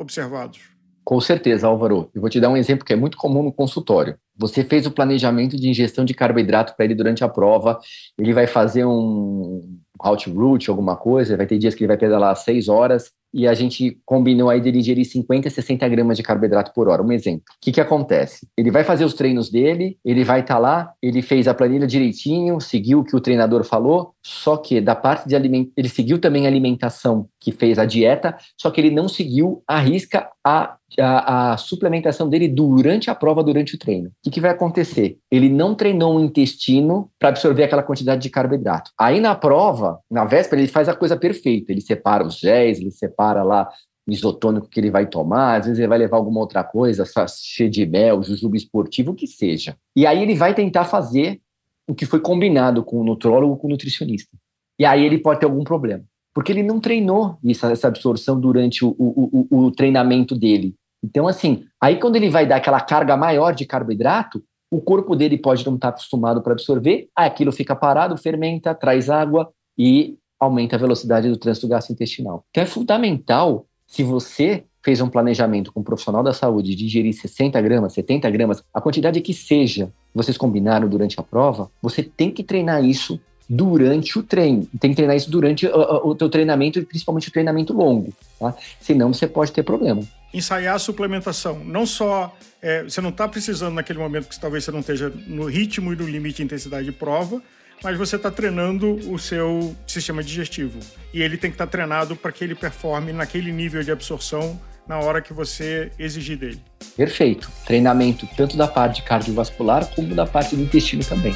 [0.00, 0.60] observados?
[1.04, 2.10] Com certeza, Álvaro.
[2.14, 4.16] Eu vou te dar um exemplo que é muito comum no consultório.
[4.36, 7.78] Você fez o planejamento de ingestão de carboidrato para ele durante a prova,
[8.18, 9.60] ele vai fazer um
[9.98, 13.54] out route, alguma coisa, vai ter dias que ele vai pedalar seis horas, e a
[13.54, 17.02] gente combinou aí dele ingerir 50, 60 gramas de carboidrato por hora.
[17.02, 17.44] Um exemplo.
[17.56, 18.46] O que, que acontece?
[18.56, 21.86] Ele vai fazer os treinos dele, ele vai estar tá lá, ele fez a planilha
[21.86, 26.18] direitinho, seguiu o que o treinador falou, só que da parte de alimentação, ele seguiu
[26.18, 30.76] também a alimentação que fez a dieta, só que ele não seguiu a risca a
[30.98, 34.08] a, a, suplementação dele durante a prova, durante o treino.
[34.08, 35.18] O que, que vai acontecer?
[35.30, 38.90] Ele não treinou o intestino para absorver aquela quantidade de carboidrato.
[38.98, 41.72] Aí na prova, na véspera, ele faz a coisa perfeita.
[41.72, 43.68] Ele separa os géis, ele separa lá
[44.06, 47.70] o isotônico que ele vai tomar, às vezes ele vai levar alguma outra coisa, cheio
[47.70, 49.76] de mel, jujuba esportivo, o que seja.
[49.94, 51.40] E aí ele vai tentar fazer
[51.88, 54.36] o que foi combinado com o nutrólogo, com o nutricionista.
[54.78, 56.04] E aí ele pode ter algum problema
[56.40, 60.74] porque ele não treinou essa, absorção durante o, o, o, o, treinamento dele.
[61.04, 65.36] Então, assim, aí quando ele vai dar aquela carga maior de carboidrato, o corpo dele
[65.36, 70.78] pode não estar acostumado para absorver, aquilo fica parado, fermenta, traz água e aumenta a
[70.78, 72.42] velocidade do trânsito gastrointestinal.
[72.48, 77.12] Então é fundamental, se você fez um planejamento com um profissional da saúde de ingerir
[77.12, 82.30] 60 gramas, 70 gramas, a quantidade que seja, vocês combinaram durante a prova, você tem
[82.30, 83.20] que treinar isso
[83.52, 84.64] durante o treino.
[84.78, 88.54] Tem que treinar isso durante o, o teu treinamento e principalmente o treinamento longo, tá?
[88.80, 90.02] Senão você pode ter problema.
[90.32, 92.32] Ensaiar a suplementação, não só
[92.62, 95.96] é, você não está precisando naquele momento que talvez você não esteja no ritmo e
[95.96, 97.42] no limite de intensidade de prova,
[97.82, 100.78] mas você está treinando o seu sistema digestivo
[101.12, 104.60] e ele tem que estar tá treinado para que ele performe naquele nível de absorção
[104.86, 106.60] na hora que você exigir dele.
[106.96, 107.50] Perfeito.
[107.66, 111.34] Treinamento tanto da parte cardiovascular como da parte do intestino também.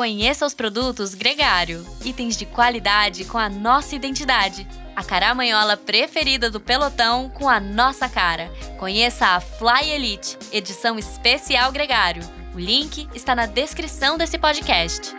[0.00, 4.66] Conheça os produtos Gregário, itens de qualidade com a nossa identidade.
[4.96, 8.50] A caramanhola preferida do pelotão com a nossa cara.
[8.78, 12.22] Conheça a Fly Elite, edição especial Gregário.
[12.54, 15.14] O link está na descrição desse podcast.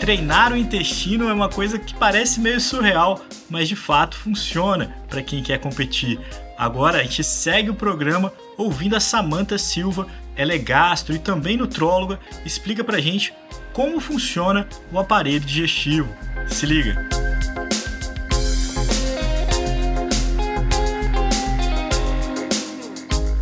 [0.00, 5.22] Treinar o intestino é uma coisa que parece meio surreal, mas de fato funciona para
[5.22, 6.18] quem quer competir.
[6.60, 11.56] Agora a gente segue o programa ouvindo a Samantha Silva, ela é gastro e também
[11.56, 13.32] nutróloga, explica pra gente
[13.72, 16.14] como funciona o aparelho digestivo.
[16.46, 17.08] Se liga!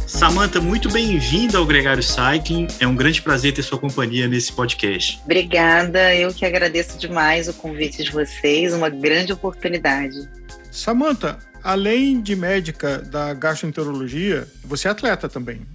[0.07, 2.68] Samanta, muito bem-vinda ao Gregário Cycling.
[2.78, 5.20] É um grande prazer ter sua companhia nesse podcast.
[5.24, 10.28] Obrigada, eu que agradeço demais o convite de vocês, uma grande oportunidade.
[10.70, 15.66] Samanta, além de médica da gastroenterologia, você é atleta também.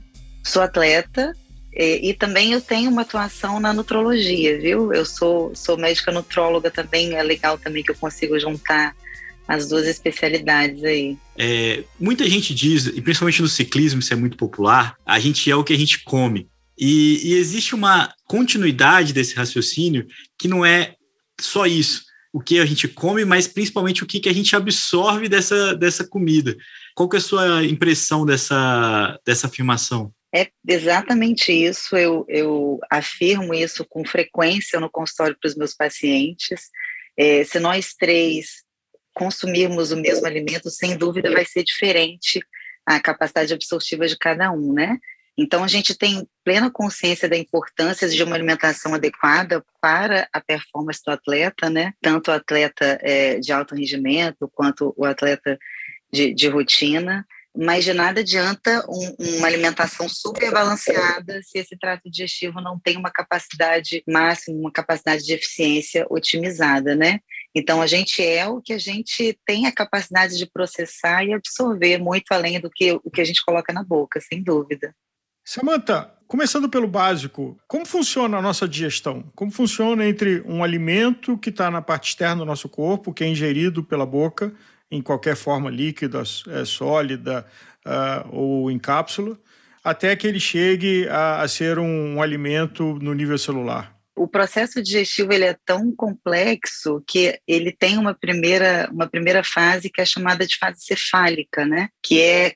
[0.43, 1.35] Sou atleta
[1.71, 4.91] e, e, também eu tenho uma atuação na nutrologia, viu?
[4.91, 8.95] Eu sou, sou médica nutróloga também, é legal também que eu consigo juntar
[9.47, 11.15] as duas especialidades aí.
[11.37, 15.55] É, muita gente diz, e principalmente no ciclismo isso é muito popular, a gente é
[15.55, 16.49] o que a gente come.
[16.75, 20.07] E, e existe uma continuidade desse raciocínio
[20.39, 20.95] que não é
[21.39, 22.01] só isso
[22.33, 26.03] o que a gente come, mas principalmente o que, que a gente absorve dessa, dessa
[26.03, 26.57] comida.
[26.95, 30.11] Qual que é a sua impressão dessa, dessa afirmação?
[30.35, 31.95] É exatamente isso.
[31.95, 36.69] Eu, eu afirmo isso com frequência no consultório para os meus pacientes.
[37.15, 38.63] É, se nós três
[39.13, 42.43] consumirmos o mesmo alimento, sem dúvida vai ser diferente
[42.83, 44.97] a capacidade absortiva de cada um, né?
[45.37, 51.01] Então, a gente tem plena consciência da importância de uma alimentação adequada para a performance
[51.03, 51.93] do atleta, né?
[52.01, 55.57] Tanto o atleta é, de alto rendimento quanto o atleta
[56.11, 57.25] de, de rotina.
[57.55, 62.97] Mas de nada adianta um, uma alimentação super balanceada se esse trato digestivo não tem
[62.97, 67.19] uma capacidade máxima, uma capacidade de eficiência otimizada, né?
[67.55, 71.99] Então, a gente é o que a gente tem a capacidade de processar e absorver
[71.99, 74.95] muito além do que o que a gente coloca na boca, sem dúvida.
[75.45, 79.25] Samantha, começando pelo básico, como funciona a nossa digestão?
[79.35, 83.27] Como funciona entre um alimento que está na parte externa do nosso corpo, que é
[83.27, 84.53] ingerido pela boca,
[84.89, 87.45] em qualquer forma líquida, é, sólida
[87.85, 89.37] uh, ou em cápsula,
[89.83, 93.92] até que ele chegue a, a ser um, um alimento no nível celular?
[94.15, 99.89] O processo digestivo ele é tão complexo que ele tem uma primeira, uma primeira fase
[99.89, 101.89] que é chamada de fase cefálica, né?
[102.01, 102.53] que é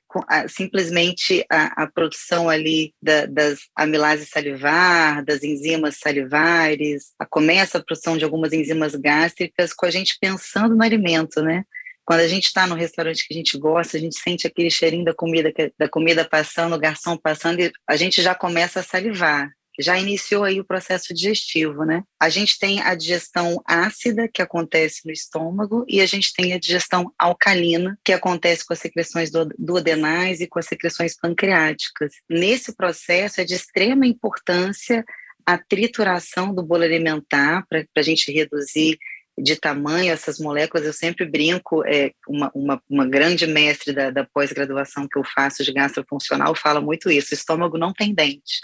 [0.47, 7.83] simplesmente a, a produção ali da, das amilases salivar, das enzimas salivares, a, começa a
[7.83, 11.63] produção de algumas enzimas gástricas com a gente pensando no alimento, né?
[12.05, 15.03] Quando a gente está no restaurante que a gente gosta, a gente sente aquele cheirinho
[15.03, 19.51] da comida, da comida passando, o garçom passando, e a gente já começa a salivar
[19.79, 22.03] já iniciou aí o processo digestivo, né?
[22.19, 26.59] A gente tem a digestão ácida, que acontece no estômago, e a gente tem a
[26.59, 32.13] digestão alcalina, que acontece com as secreções duodenais e com as secreções pancreáticas.
[32.29, 35.05] Nesse processo é de extrema importância
[35.45, 38.99] a trituração do bolo alimentar para a gente reduzir
[39.37, 44.25] de tamanho, essas moléculas, eu sempre brinco, é, uma, uma, uma grande mestre da, da
[44.25, 48.59] pós-graduação que eu faço de gastrofuncional fala muito isso, o estômago não tem dente.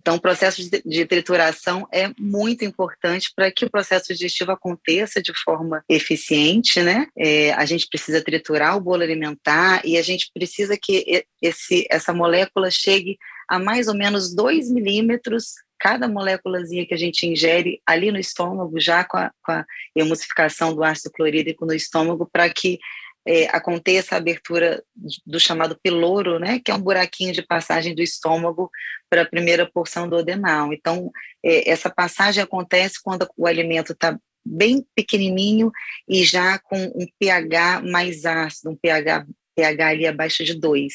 [0.00, 5.20] Então, o processo de, de trituração é muito importante para que o processo digestivo aconteça
[5.22, 7.06] de forma eficiente, né?
[7.16, 12.12] É, a gente precisa triturar o bolo alimentar e a gente precisa que esse, essa
[12.12, 13.16] molécula chegue
[13.48, 18.80] a mais ou menos 2 milímetros cada moléculazinha que a gente ingere ali no estômago,
[18.80, 22.78] já com a, com a emulsificação do ácido clorídrico no estômago, para que
[23.26, 24.82] é, aconteça a abertura
[25.26, 28.70] do chamado piloro, né, que é um buraquinho de passagem do estômago
[29.10, 30.72] para a primeira porção do adenal.
[30.72, 31.10] Então,
[31.44, 35.70] é, essa passagem acontece quando o alimento está bem pequenininho
[36.08, 40.94] e já com um pH mais ácido, um pH, pH ali abaixo de 2.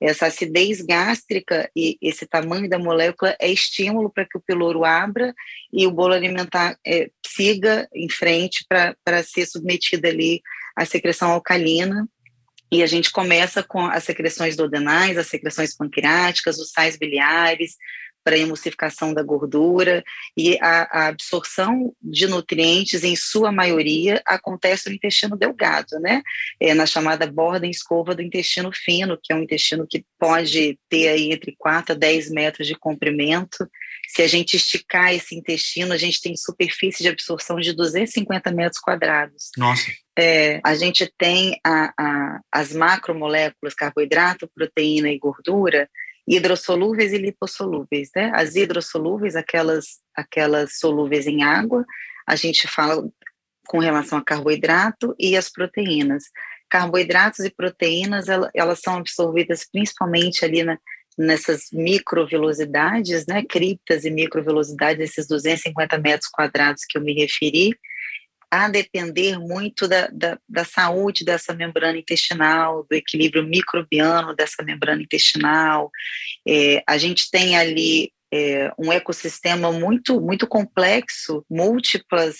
[0.00, 5.34] Essa acidez gástrica e esse tamanho da molécula é estímulo para que o piloro abra
[5.72, 10.42] e o bolo alimentar é, siga em frente para ser submetido ali
[10.76, 12.06] à secreção alcalina.
[12.70, 17.76] E a gente começa com as secreções duodenais, as secreções pancreáticas, os sais biliares,
[18.26, 20.02] para a emulsificação da gordura
[20.36, 26.22] e a, a, absorção de nutrientes, em sua maioria, acontece no intestino delgado, né?
[26.58, 30.76] É na chamada borda em escova do intestino fino, que é um intestino que pode
[30.88, 33.64] ter aí entre 4 a 10 metros de comprimento.
[34.08, 38.80] Se a gente esticar esse intestino, a gente tem superfície de absorção de 250 metros
[38.80, 39.52] quadrados.
[39.56, 39.86] Nossa.
[40.18, 45.88] É, a gente tem a, a, as macromoléculas, carboidrato, proteína e gordura,
[46.26, 48.32] hidrossolúveis e lipossolúveis, né?
[48.34, 51.84] As hidrossolúveis, aquelas, aquelas solúveis em água,
[52.26, 53.08] a gente fala
[53.66, 56.24] com relação a carboidrato e as proteínas.
[56.68, 60.78] Carboidratos e proteínas, elas são absorvidas principalmente ali na,
[61.16, 67.76] nessas microvelocidades, né, criptas e microvelocidades, esses 250 metros quadrados que eu me referi,
[68.50, 75.02] a depender muito da, da, da, saúde dessa membrana intestinal, do equilíbrio microbiano dessa membrana
[75.02, 75.90] intestinal.
[76.46, 82.38] É, a gente tem ali é, um ecossistema muito muito complexo, múltiplas,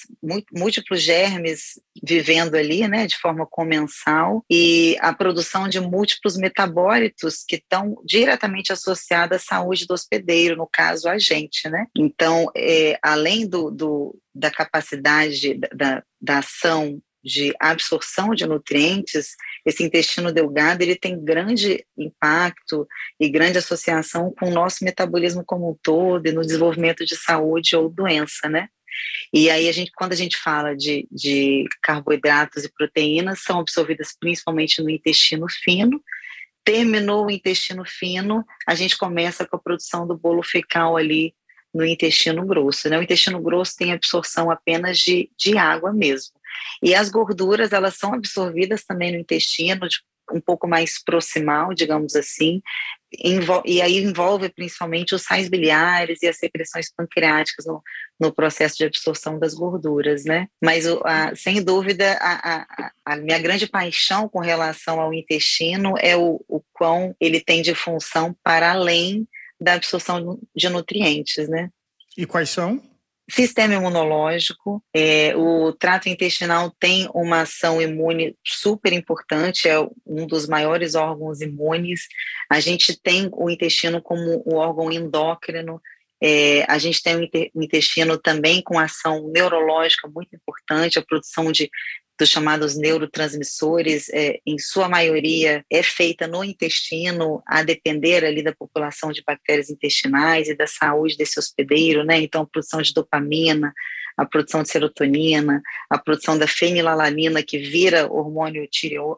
[0.53, 7.57] múltiplos germes vivendo ali, né, de forma comensal, e a produção de múltiplos metabólitos que
[7.57, 11.87] estão diretamente associados à saúde do hospedeiro, no caso a gente, né?
[11.97, 19.35] Então, é, além do, do, da capacidade da, da ação de absorção de nutrientes,
[19.67, 22.87] esse intestino delgado ele tem grande impacto
[23.19, 27.75] e grande associação com o nosso metabolismo como um todo e no desenvolvimento de saúde
[27.75, 28.69] ou doença, né?
[29.35, 34.15] E aí a gente, quando a gente fala de, de carboidratos e proteínas, são absorvidas
[34.19, 36.01] principalmente no intestino fino.
[36.65, 41.35] Terminou o intestino fino, a gente começa com a produção do bolo fecal ali
[41.75, 42.89] no intestino grosso.
[42.89, 42.99] Né?
[42.99, 46.36] O intestino grosso tem absorção apenas de, de água mesmo.
[46.83, 49.89] E as gorduras, elas são absorvidas também no intestino,
[50.33, 52.61] um pouco mais proximal, digamos assim,
[53.65, 57.83] e aí envolve principalmente os sais biliares e as secreções pancreáticas no,
[58.19, 60.49] no processo de absorção das gorduras, né?
[60.63, 66.17] Mas, a, sem dúvida, a, a, a, minha grande paixão com relação ao intestino é
[66.17, 69.27] o, o quão ele tem de função para além
[69.59, 71.71] da absorção de nutrientes, né?
[72.19, 72.83] E quais são?
[73.29, 80.47] Sistema imunológico, é, o trato intestinal tem uma ação imune super importante, é um dos
[80.47, 82.07] maiores órgãos imunes.
[82.49, 85.83] A gente tem o intestino como um órgão endócrino,
[86.23, 87.17] é, a gente tem
[87.55, 91.71] o intestino também com ação neurológica muito importante, a produção de
[92.19, 98.55] dos chamados neurotransmissores, é, em sua maioria, é feita no intestino, a depender ali da
[98.55, 102.19] população de bactérias intestinais e da saúde desse hospedeiro, né?
[102.19, 103.73] Então, a produção de dopamina,
[104.17, 108.67] a produção de serotonina, a produção da fenilalanina, que vira hormônio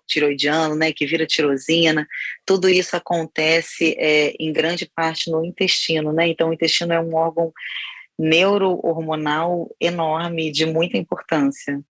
[0.07, 2.07] tiroidiano, né, que vira tirosina,
[2.45, 6.29] tudo isso acontece é, em grande parte no intestino, né?
[6.29, 7.53] Então, o intestino é um órgão
[8.19, 11.81] neurohormonal enorme, de muita importância.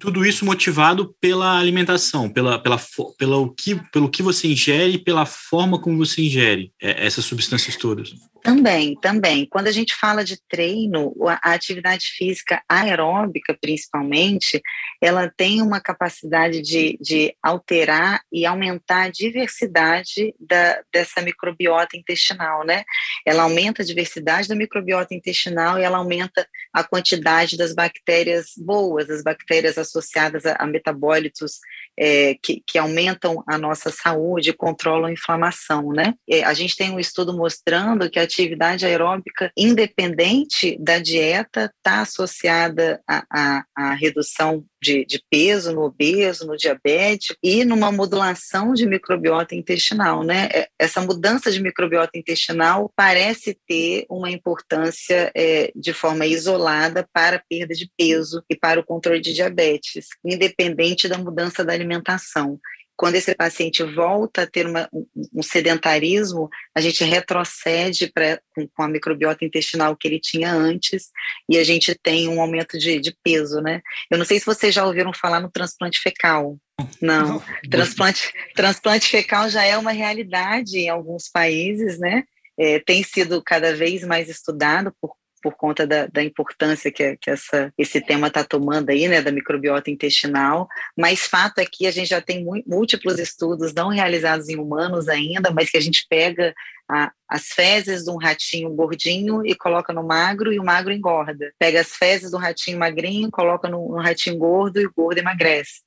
[0.00, 2.80] Tudo isso motivado pela alimentação, pela, pela,
[3.18, 7.76] pela que, pelo que você ingere e pela forma como você ingere é, essas substâncias
[7.76, 8.12] todas.
[8.42, 9.46] Também, também.
[9.46, 14.62] Quando a gente fala de treino, a atividade física aeróbica, principalmente,
[15.00, 22.64] ela tem uma capacidade de, de alterar e aumentar a diversidade da, dessa microbiota intestinal,
[22.64, 22.84] né?
[23.26, 29.10] Ela aumenta a diversidade da microbiota intestinal e ela aumenta a quantidade das bactérias boas,
[29.10, 31.58] as bactérias associadas a, a metabólitos
[31.98, 36.14] é, que, que aumentam a nossa saúde controlam a inflamação, né?
[36.44, 43.00] a gente tem um estudo mostrando que a atividade aeróbica independente da dieta está associada
[43.06, 50.22] à, redução de, de, peso no obeso, no diabético e numa modulação de microbiota intestinal,
[50.22, 50.48] né?
[50.52, 57.36] É, essa mudança de microbiota intestinal parece ter uma importância é, de forma isolada para
[57.36, 62.60] a perda de peso e para o controle de diabetes, independente da mudança da alimentação
[62.98, 64.88] quando esse paciente volta a ter uma,
[65.32, 71.10] um sedentarismo, a gente retrocede pra, com, com, a microbiota intestinal que ele tinha antes
[71.48, 73.80] e a gente tem um aumento de, de peso, né?
[74.10, 76.58] Eu não sei se vocês já ouviram falar no transplante fecal.
[77.00, 77.42] Não, não.
[77.70, 82.24] Transplante, transplante fecal já é uma realidade em alguns países, né?
[82.58, 87.30] É, tem sido cada vez mais estudado por por conta da, da importância que, que
[87.30, 91.90] essa, esse tema está tomando aí, né, da microbiota intestinal, mas fato é que a
[91.90, 96.54] gente já tem múltiplos estudos não realizados em humanos ainda, mas que a gente pega
[96.88, 101.52] a, as fezes de um ratinho gordinho e coloca no magro e o magro engorda.
[101.58, 105.82] Pega as fezes do ratinho magrinho, coloca no, no ratinho gordo e o gordo emagrece.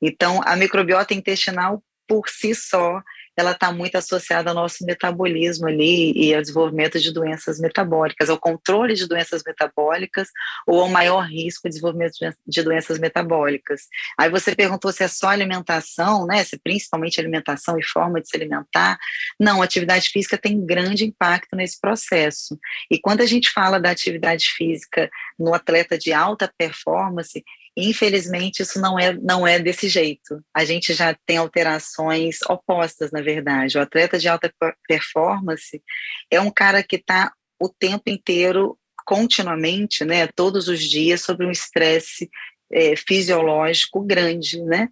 [0.00, 3.02] Então, a microbiota intestinal por si só
[3.36, 8.38] ela está muito associada ao nosso metabolismo ali e ao desenvolvimento de doenças metabólicas, ao
[8.38, 10.28] controle de doenças metabólicas
[10.66, 12.14] ou ao maior risco de desenvolvimento
[12.46, 13.82] de doenças metabólicas.
[14.18, 16.44] Aí você perguntou se é só alimentação, né?
[16.44, 18.98] Se principalmente alimentação e forma de se alimentar.
[19.38, 22.58] Não, atividade física tem grande impacto nesse processo.
[22.90, 27.42] E quando a gente fala da atividade física no atleta de alta performance,
[27.76, 30.40] Infelizmente, isso não é, não é desse jeito.
[30.54, 33.76] A gente já tem alterações opostas, na verdade.
[33.76, 34.52] O atleta de alta
[34.86, 35.82] performance
[36.30, 41.50] é um cara que está o tempo inteiro, continuamente, né, todos os dias, sobre um
[41.50, 42.30] estresse
[42.72, 44.88] é, fisiológico grande, né?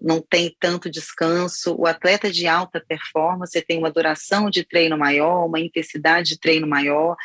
[0.00, 1.74] não tem tanto descanso.
[1.78, 6.66] O atleta de alta performance tem uma duração de treino maior, uma intensidade de treino
[6.66, 7.16] maior,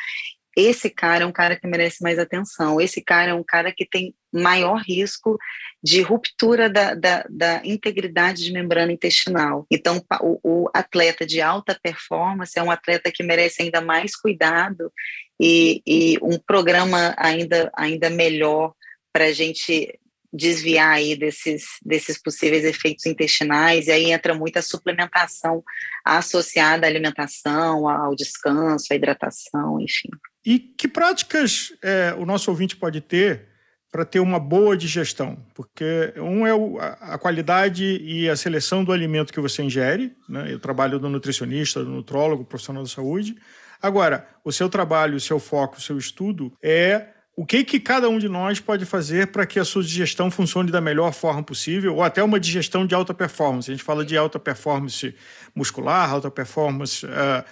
[0.56, 3.86] esse cara é um cara que merece mais atenção, esse cara é um cara que
[3.86, 5.38] tem maior risco
[5.82, 9.66] de ruptura da, da, da integridade de membrana intestinal.
[9.70, 14.92] Então, o, o, atleta de alta performance é um atleta que merece ainda mais cuidado
[15.40, 18.74] e, e um programa ainda, ainda melhor
[19.12, 19.98] para a gente
[20.32, 25.62] desviar aí desses, desses possíveis efeitos intestinais, e aí entra muita suplementação
[26.04, 30.08] associada à alimentação, ao descanso, à hidratação, enfim.
[30.44, 33.48] E que práticas é, o nosso ouvinte pode ter
[33.90, 35.36] para ter uma boa digestão?
[35.54, 40.52] Porque um é o, a, qualidade e a seleção do alimento que você ingere, né?
[40.52, 43.36] Eu trabalho do nutricionista, do nutrólogo, profissional da saúde.
[43.82, 47.08] Agora, o seu trabalho, o seu foco, o seu estudo é
[47.40, 50.70] o que, que cada um de nós pode fazer para que a sua digestão funcione
[50.70, 53.70] da melhor forma possível, ou até uma digestão de alta performance.
[53.70, 55.14] A gente fala de alta performance
[55.54, 57.42] muscular, alta performance uh,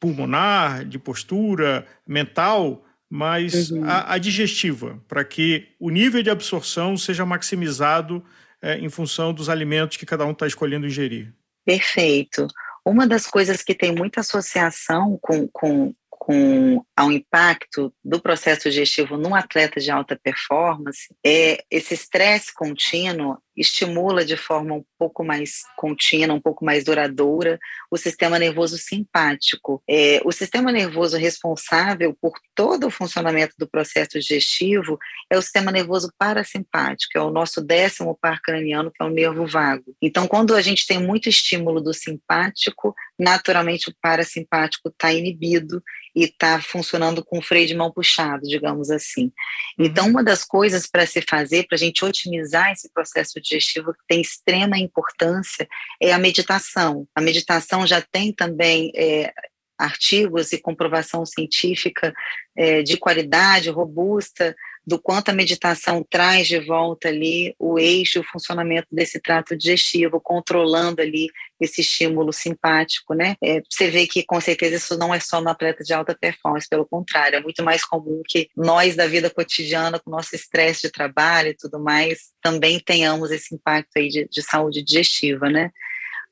[0.00, 3.84] pulmonar, de postura, mental, mas uhum.
[3.84, 8.24] a, a, digestiva, para que o nível de absorção seja maximizado
[8.62, 11.30] uh, em função dos alimentos que cada um está escolhendo ingerir.
[11.62, 12.46] Perfeito.
[12.82, 15.94] Uma das coisas que tem muita associação com, com
[16.26, 23.38] com ao impacto do processo digestivo num atleta de alta performance, é esse estresse contínuo
[23.56, 27.58] estimula de forma um pouco mais contínua, um pouco mais duradoura,
[27.90, 29.82] o sistema nervoso simpático.
[29.88, 34.98] É, o sistema nervoso responsável por todo o funcionamento do processo digestivo
[35.30, 39.46] é o sistema nervoso parasimpático, é o nosso décimo par craniano, que é o nervo
[39.46, 39.94] vago.
[40.02, 45.82] Então, quando a gente tem muito estímulo do simpático, naturalmente o parasimpático está inibido
[46.14, 49.30] e está funcionando com o freio de mão puxado, digamos assim.
[49.78, 50.12] Então, uhum.
[50.12, 54.20] uma das coisas para se fazer, para a gente otimizar esse processo digestivo que tem
[54.20, 55.68] extrema importância,
[56.00, 57.06] é a meditação.
[57.14, 59.32] A meditação já tem também é,
[59.78, 62.12] artigos e comprovação científica
[62.56, 64.54] é, de qualidade robusta
[64.86, 70.20] do quanto a meditação traz de volta ali o eixo, o funcionamento desse trato digestivo,
[70.20, 71.28] controlando ali
[71.60, 73.34] esse estímulo simpático, né?
[73.42, 76.68] É, você vê que com certeza isso não é só no atleta de alta performance,
[76.68, 80.92] pelo contrário, é muito mais comum que nós da vida cotidiana, com nosso estresse de
[80.92, 85.70] trabalho e tudo mais, também tenhamos esse impacto aí de, de saúde digestiva, né?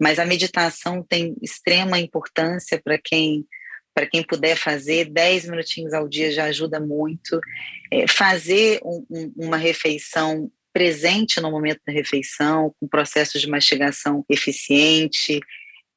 [0.00, 3.44] Mas a meditação tem extrema importância para quem
[3.94, 7.40] para quem puder fazer, 10 minutinhos ao dia já ajuda muito.
[7.90, 14.24] É, fazer um, um, uma refeição presente no momento da refeição, com processo de mastigação
[14.28, 15.38] eficiente,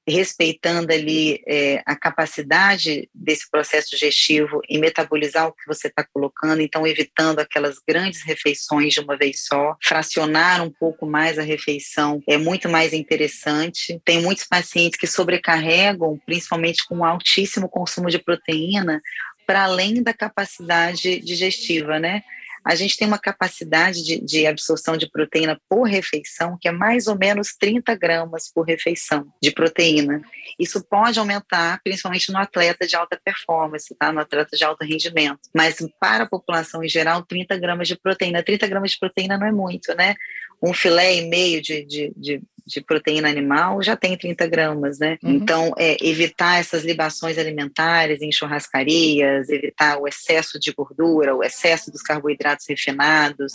[0.08, 6.62] respeitando ali é, a capacidade desse processo digestivo em metabolizar o que você está colocando,
[6.62, 12.22] então evitando aquelas grandes refeições de uma vez só, fracionar um pouco mais a refeição
[12.28, 14.00] é muito mais interessante.
[14.06, 19.02] Tem muitos pacientes que sobrecarregam, principalmente com altíssimo consumo de proteína,
[19.46, 22.24] para além da capacidade digestiva, né?
[22.68, 27.08] A gente tem uma capacidade de, de, absorção de proteína por refeição que é mais
[27.08, 30.22] ou menos 30 gramas por refeição de proteína.
[30.60, 34.12] Isso pode aumentar, principalmente no atleta de alta performance, tá?
[34.12, 35.40] no atleta de alto rendimento.
[35.56, 38.44] Mas para a população em geral, 30 gramas de proteína.
[38.44, 40.16] 30 gramas de proteína não é muito, né?
[40.62, 45.18] Um filé e meio de, de, de de proteína animal já tem 30 gramas, né?
[45.24, 45.32] Uhum.
[45.32, 51.90] Então, é, evitar essas libações alimentares em churrascarias, evitar o excesso de gordura, o excesso
[51.90, 53.54] dos carboidratos refinados,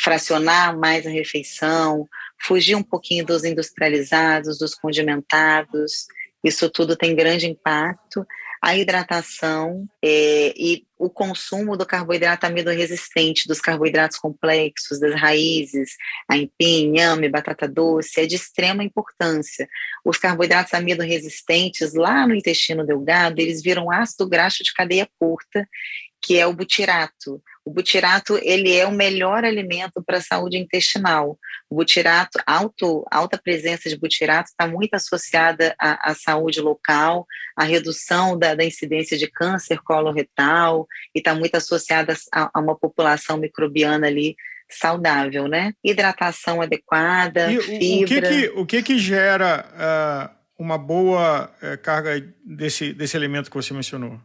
[0.00, 2.08] fracionar mais a refeição,
[2.40, 6.06] fugir um pouquinho dos industrializados, dos condimentados,
[6.42, 8.26] isso tudo tem grande impacto
[8.62, 15.96] a hidratação é, e o consumo do carboidrato amido resistente, dos carboidratos complexos, das raízes,
[16.28, 19.68] aipim, inhame, batata doce, é de extrema importância.
[20.04, 25.68] Os carboidratos amido resistentes, lá no intestino delgado, eles viram ácido graxo de cadeia curta,
[26.22, 27.42] que é o butirato.
[27.64, 31.38] O butirato ele é o melhor alimento para a saúde intestinal.
[31.68, 37.64] O butirato, alto, alta presença de butirato está muito associada à, à, saúde local, à
[37.64, 43.36] redução da, da incidência de câncer coloretal e está muito associada a, a, uma população
[43.36, 44.36] microbiana ali
[44.68, 45.72] saudável, né?
[45.84, 48.04] Hidratação adequada, e fibra.
[48.04, 53.50] O que que, o que, que gera uh, uma boa uh, carga desse, desse elemento
[53.50, 54.18] que você mencionou?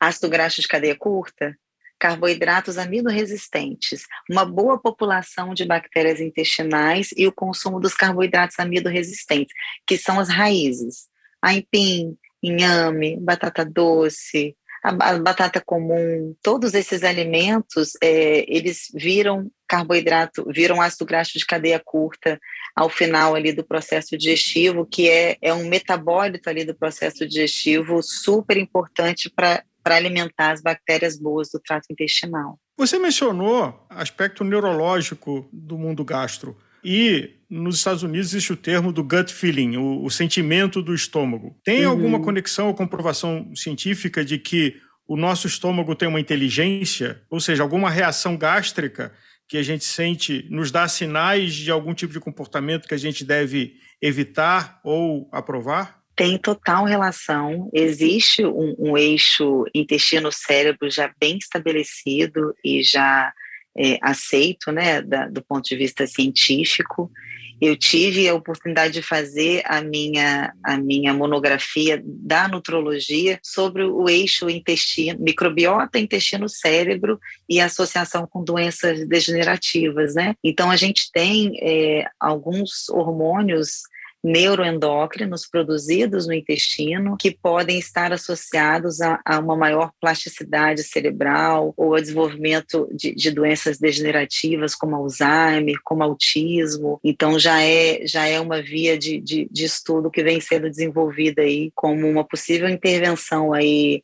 [0.00, 1.56] Ácido graxo de cadeia curta,
[1.98, 9.54] carboidratos amido-resistentes, uma boa população de bactérias intestinais e o consumo dos carboidratos amido-resistentes,
[9.86, 11.08] que são as raízes.
[11.40, 20.80] Aipim, inhame, batata doce, a, batata comum, todos esses alimentos, é, eles viram carboidrato, viram
[20.80, 22.38] ácido graxo de cadeia curta
[22.74, 28.02] ao final ali do processo digestivo, que é, é um metabólito ali do processo digestivo
[28.02, 32.58] super importante para alimentar as bactérias boas do trato intestinal.
[32.76, 36.56] Você mencionou aspecto neurológico do mundo gastro.
[36.88, 41.58] E nos Estados Unidos existe o termo do gut feeling, o, o sentimento do estômago.
[41.64, 41.90] Tem uhum.
[41.90, 44.76] alguma conexão ou comprovação científica de que
[45.08, 49.12] o nosso estômago tem uma inteligência, ou seja, alguma reação gástrica
[49.48, 53.24] que a gente sente nos dá sinais de algum tipo de comportamento que a gente
[53.24, 55.96] deve evitar ou aprovar?
[56.16, 57.68] tem total relação.
[57.74, 63.30] Existe um, um eixo intestino-cérebro já bem estabelecido e já
[63.78, 67.10] é, aceito, né, da, do ponto de vista científico.
[67.58, 74.10] Eu tive a oportunidade de fazer a minha, a minha monografia da nutrologia sobre o
[74.10, 77.18] eixo intestino, microbiota, intestino-cérebro
[77.48, 80.34] e associação com doenças degenerativas, né?
[80.44, 83.84] Então, a gente tem é, alguns hormônios
[84.26, 91.94] neuroendócrinos produzidos no intestino que podem estar associados a, a uma maior plasticidade cerebral ou
[91.94, 96.98] a desenvolvimento de, de, doenças degenerativas como Alzheimer, como autismo.
[97.04, 101.42] Então já é já é uma via de, de, de estudo que vem sendo desenvolvida
[101.42, 104.02] aí como uma possível intervenção aí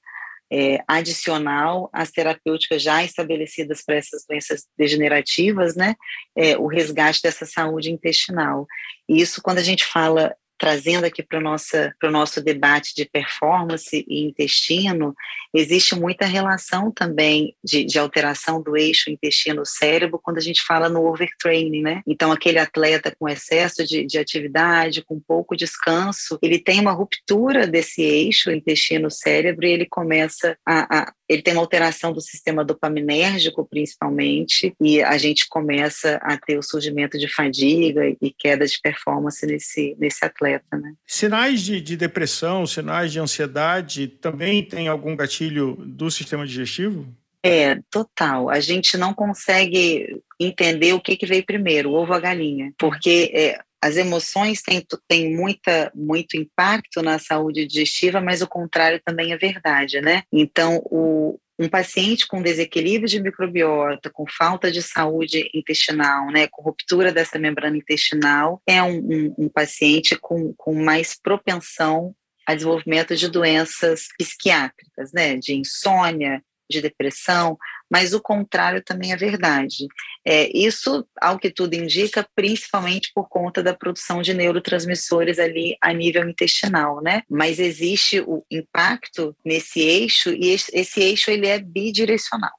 [0.53, 5.95] é, adicional às terapêuticas já estabelecidas para essas doenças degenerativas, né,
[6.37, 8.67] é, o resgate dessa saúde intestinal.
[9.09, 14.23] E isso, quando a gente fala trazendo aqui para o nosso debate de performance e
[14.29, 15.13] intestino,
[15.53, 21.05] existe muita relação também de, de alteração do eixo intestino-cérebro quando a gente fala no
[21.05, 22.01] overtraining, né?
[22.07, 27.67] Então, aquele atleta com excesso de, de atividade, com pouco descanso, ele tem uma ruptura
[27.67, 33.65] desse eixo intestino-cérebro e ele começa a, a ele tem uma alteração do sistema dopaminérgico,
[33.65, 39.47] principalmente, e a gente começa a ter o surgimento de fadiga e queda de performance
[39.47, 40.77] nesse, nesse atleta.
[40.77, 40.93] Né?
[41.07, 47.07] Sinais de, de depressão, sinais de ansiedade, também tem algum gatilho do sistema digestivo?
[47.43, 48.51] É, total.
[48.51, 52.73] A gente não consegue entender o que, que veio primeiro, o ovo ou a galinha,
[52.79, 59.01] porque é, as emoções têm, têm muita, muito impacto na saúde digestiva, mas o contrário
[59.05, 60.23] também é verdade, né?
[60.33, 66.63] Então, o, um paciente com desequilíbrio de microbiota, com falta de saúde intestinal, né, com
[66.63, 72.15] ruptura dessa membrana intestinal, é um, um, um paciente com, com mais propensão
[72.47, 77.57] a desenvolvimento de doenças psiquiátricas, né, de insônia, de depressão,
[77.93, 79.87] mas o contrário também é verdade.
[80.25, 85.93] É, isso, ao que tudo indica, principalmente por conta da produção de neurotransmissores ali a
[85.93, 87.23] nível intestinal, né?
[87.29, 92.53] Mas existe o impacto nesse eixo e esse, esse eixo ele é bidirecional.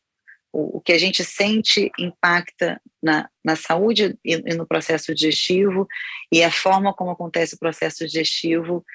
[0.51, 5.87] O, o, que a gente sente impacta na, na saúde e, e no processo digestivo
[6.31, 8.85] e a forma como acontece o processo digestivo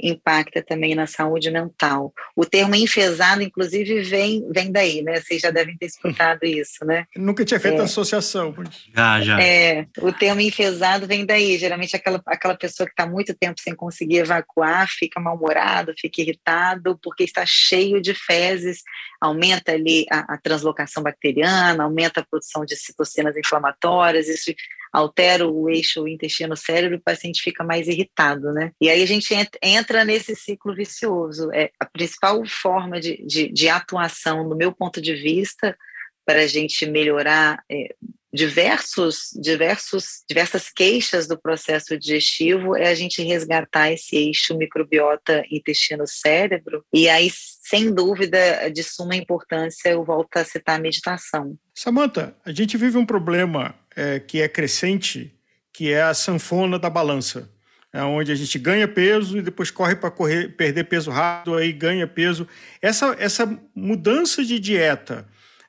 [0.00, 2.12] impacta também na saúde mental.
[2.34, 5.20] O termo enfesado, inclusive, vem, vem daí, né?
[5.20, 7.06] Vocês já devem ter escutado isso, né?
[7.16, 7.84] Nunca tinha feito é.
[7.84, 8.54] associação.
[8.94, 9.40] Já, já.
[9.40, 11.56] É, o termo enfesado vem daí.
[11.58, 16.98] Geralmente aquela, aquela pessoa que está muito tempo sem conseguir evacuar fica mal-humorado, fica irritado,
[17.02, 18.82] porque está cheio de fezes,
[19.20, 24.52] aumenta ali a, a translocação bacteriana, aumenta a produção de citocinas inflamatórias, isso
[24.94, 28.70] altera o eixo intestino-cérebro, o paciente fica mais irritado, né?
[28.80, 31.50] E aí a gente entra nesse ciclo vicioso.
[31.52, 35.76] É a principal forma de, de, de atuação, do meu ponto de vista,
[36.24, 37.92] para a gente melhorar é,
[38.34, 46.84] diversos, diversos, diversas queixas do processo digestivo é a gente resgatar esse eixo microbiota intestino-cérebro
[46.92, 51.56] e aí, sem dúvida, de suma importância, eu volto a citar a meditação.
[51.72, 55.32] Samanta, a gente vive um problema é, que é crescente,
[55.72, 57.48] que é a sanfona da balança.
[57.92, 62.08] É onde a gente ganha peso e depois corre para perder peso rápido, aí ganha
[62.08, 62.48] peso.
[62.82, 65.24] Essa, essa mudança de dieta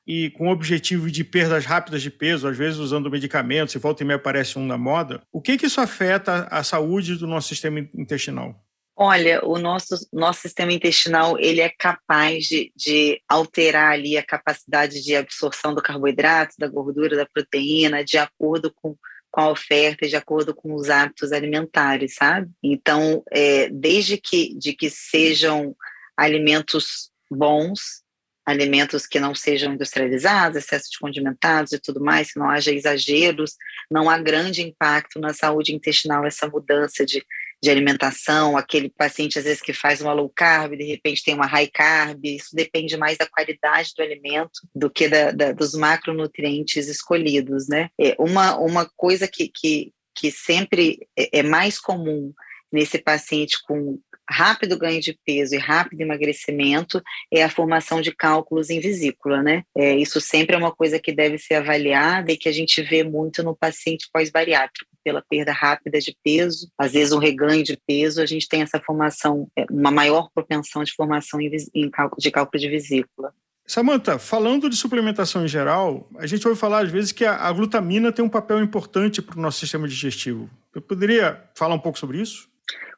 [0.08, 4.04] e com o objetivo de perdas rápidas de peso, às vezes usando medicamentos, e volta
[4.04, 7.50] e meia aparece um na moda, o que, que isso afeta a saúde do nosso
[7.50, 8.62] sistema intestinal?
[8.98, 15.04] Olha, o nosso, nosso sistema intestinal ele é capaz de, de alterar ali a capacidade
[15.04, 18.96] de absorção do carboidrato, da gordura, da proteína, de acordo com,
[19.30, 22.50] com a oferta, de acordo com os hábitos alimentares, sabe?
[22.64, 25.76] Então, é, desde que, de que sejam
[26.16, 28.05] alimentos bons,
[28.46, 33.56] alimentos que não sejam industrializados, excesso de condimentados e tudo mais, que não haja exageros,
[33.90, 37.26] não há grande impacto na saúde intestinal essa mudança de
[37.66, 41.48] de alimentação, aquele paciente às vezes que faz uma low carb, de repente tem uma
[41.48, 46.88] high carb, isso depende mais da qualidade do alimento do que da, da, dos macronutrientes
[46.88, 47.90] escolhidos, né?
[48.00, 52.32] É uma, uma coisa que, que, que sempre é, é mais comum
[52.72, 57.02] nesse paciente com rápido ganho de peso e rápido emagrecimento
[57.32, 59.64] é a formação de cálculos em vesícula, né?
[59.76, 63.04] É, isso sempre é uma coisa que deve ser avaliada e que a gente vê
[63.04, 68.22] muito no paciente pós-bariátrico, pela perda rápida de peso, às vezes um reganho de peso,
[68.22, 72.32] a gente tem essa formação, é, uma maior propensão de formação em, em cálculo, de
[72.32, 73.32] cálculo de vesícula.
[73.68, 77.52] Samanta, falando de suplementação em geral, a gente ouve falar às vezes que a, a
[77.52, 80.50] glutamina tem um papel importante para o nosso sistema digestivo.
[80.74, 82.48] Eu poderia falar um pouco sobre isso?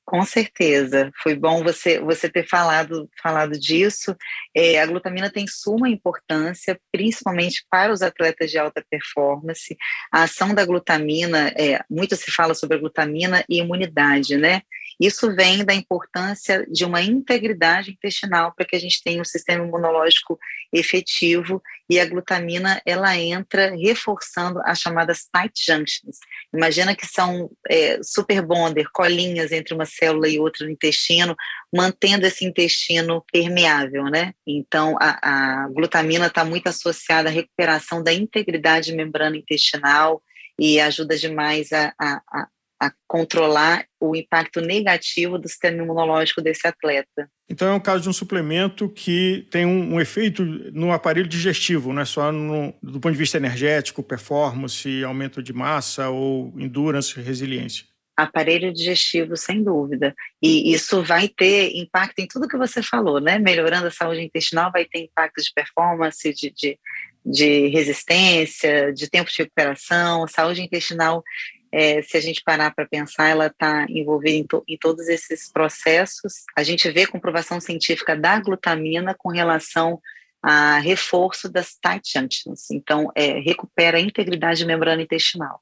[0.07, 4.15] Com certeza, foi bom você, você ter falado, falado disso.
[4.55, 9.75] É, a glutamina tem suma importância, principalmente para os atletas de alta performance.
[10.09, 14.61] A ação da glutamina, é, muito se fala sobre a glutamina e imunidade, né?
[14.99, 19.63] Isso vem da importância de uma integridade intestinal para que a gente tenha um sistema
[19.63, 20.39] imunológico
[20.73, 26.17] efetivo e a glutamina ela entra reforçando as chamadas tight junctions.
[26.53, 31.35] Imagina que são é, super bonder, colinhas entre uma célula e outra no intestino,
[31.73, 34.33] mantendo esse intestino permeável, né?
[34.45, 40.21] Então a, a glutamina está muito associada à recuperação da integridade membrana intestinal
[40.59, 42.47] e ajuda demais a, a,
[42.79, 47.29] a controlar o impacto negativo do sistema imunológico desse atleta.
[47.49, 51.93] Então é um caso de um suplemento que tem um, um efeito no aparelho digestivo,
[51.93, 57.19] não é só no, do ponto de vista energético, performance, aumento de massa ou endurance,
[57.19, 57.85] resiliência.
[58.15, 60.13] Aparelho digestivo, sem dúvida.
[60.41, 63.37] E isso vai ter impacto em tudo que você falou, né?
[63.37, 66.79] Melhorando a saúde intestinal, vai ter impacto de performance, de, de,
[67.23, 70.27] de resistência, de tempo de recuperação.
[70.27, 71.23] Saúde intestinal
[71.71, 75.51] é, se a gente parar para pensar, ela está envolvida em, to, em, todos esses
[75.51, 76.45] processos.
[76.55, 80.01] A gente vê comprovação científica da glutamina com relação
[80.41, 82.69] a reforço das tight junctions.
[82.71, 85.61] Então, é, recupera a integridade de membrana intestinal.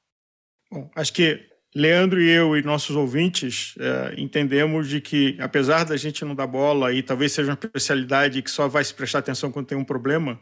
[0.70, 5.96] Bom, acho que Leandro e eu e nossos ouvintes é, entendemos de que, apesar da
[5.96, 9.52] gente não dar bola e talvez seja uma especialidade que só vai se prestar atenção
[9.52, 10.40] quando tem um problema,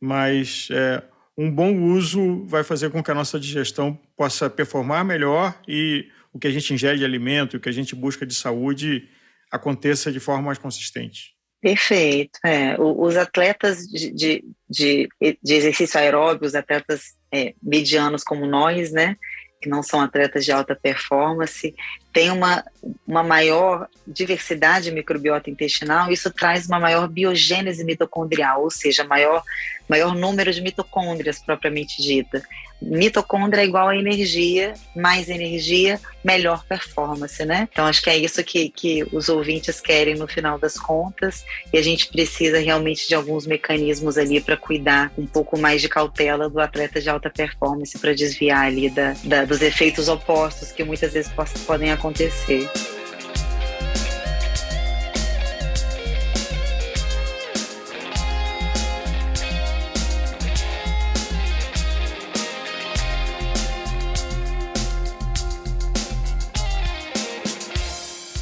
[0.00, 1.02] mas é,
[1.36, 6.38] um bom uso vai fazer com que a nossa digestão possa performar melhor e o
[6.38, 9.08] que a gente ingere de alimento, o que a gente busca de saúde
[9.50, 11.34] aconteça de forma mais consistente.
[11.60, 12.38] Perfeito.
[12.44, 19.16] É, os atletas de, de, de, exercício aeróbio, os atletas é, medianos como nós, né,
[19.60, 21.74] que não são atletas de alta performance,
[22.12, 22.64] tem uma,
[23.06, 29.42] uma maior diversidade de microbiota intestinal, isso traz uma maior biogênese mitocondrial, ou seja, maior,
[29.88, 32.42] maior número de mitocôndrias propriamente dita
[32.82, 37.68] mitocôndria é igual a energia, mais energia, melhor performance, né?
[37.72, 41.78] Então acho que é isso que, que os ouvintes querem no final das contas e
[41.78, 46.48] a gente precisa realmente de alguns mecanismos ali para cuidar um pouco mais de cautela
[46.48, 51.12] do atleta de alta performance para desviar ali da, da, dos efeitos opostos que muitas
[51.12, 51.30] vezes
[51.66, 52.01] podem acontecer.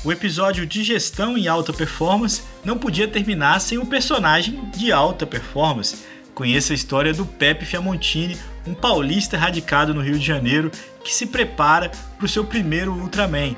[0.03, 5.27] O episódio de gestão em alta performance não podia terminar sem um personagem de alta
[5.27, 5.99] performance.
[6.35, 8.39] Conheça a história do Pepe Fiamontini,
[8.71, 10.71] um paulista radicado no Rio de Janeiro
[11.03, 13.57] que se prepara para o seu primeiro Ultraman.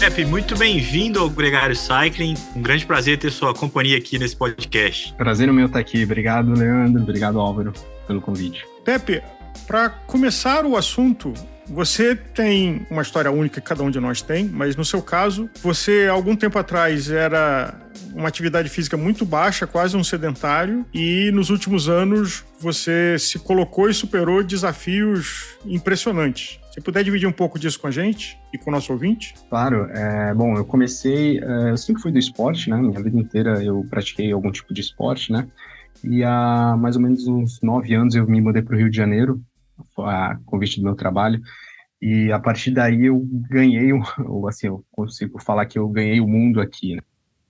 [0.00, 2.34] Pepe, muito bem-vindo ao Gregário Cycling.
[2.56, 5.14] Um grande prazer ter sua companhia aqui nesse podcast.
[5.14, 6.02] Prazer o meu estar aqui.
[6.02, 7.02] Obrigado, Leandro.
[7.02, 7.72] Obrigado, Álvaro
[8.06, 8.66] pelo convite.
[8.84, 9.22] Pepe,
[9.66, 11.32] para começar o assunto,
[11.72, 15.48] você tem uma história única que cada um de nós tem, mas no seu caso,
[15.62, 17.74] você algum tempo atrás era
[18.14, 23.88] uma atividade física muito baixa, quase um sedentário, e nos últimos anos você se colocou
[23.88, 26.60] e superou desafios impressionantes.
[26.72, 29.34] Se puder dividir um pouco disso com a gente e com o nosso ouvinte?
[29.48, 29.88] Claro.
[29.90, 32.76] É, bom, eu comecei, é, eu sempre fui do esporte, né?
[32.76, 35.46] Minha vida inteira eu pratiquei algum tipo de esporte, né?
[36.04, 38.96] E há mais ou menos uns nove anos eu me mudei para o Rio de
[38.96, 39.40] Janeiro,
[39.98, 41.40] a convite do meu trabalho.
[42.00, 43.20] E a partir daí eu
[43.50, 43.92] ganhei,
[44.26, 47.02] ou assim, eu consigo falar que eu ganhei o mundo aqui, né?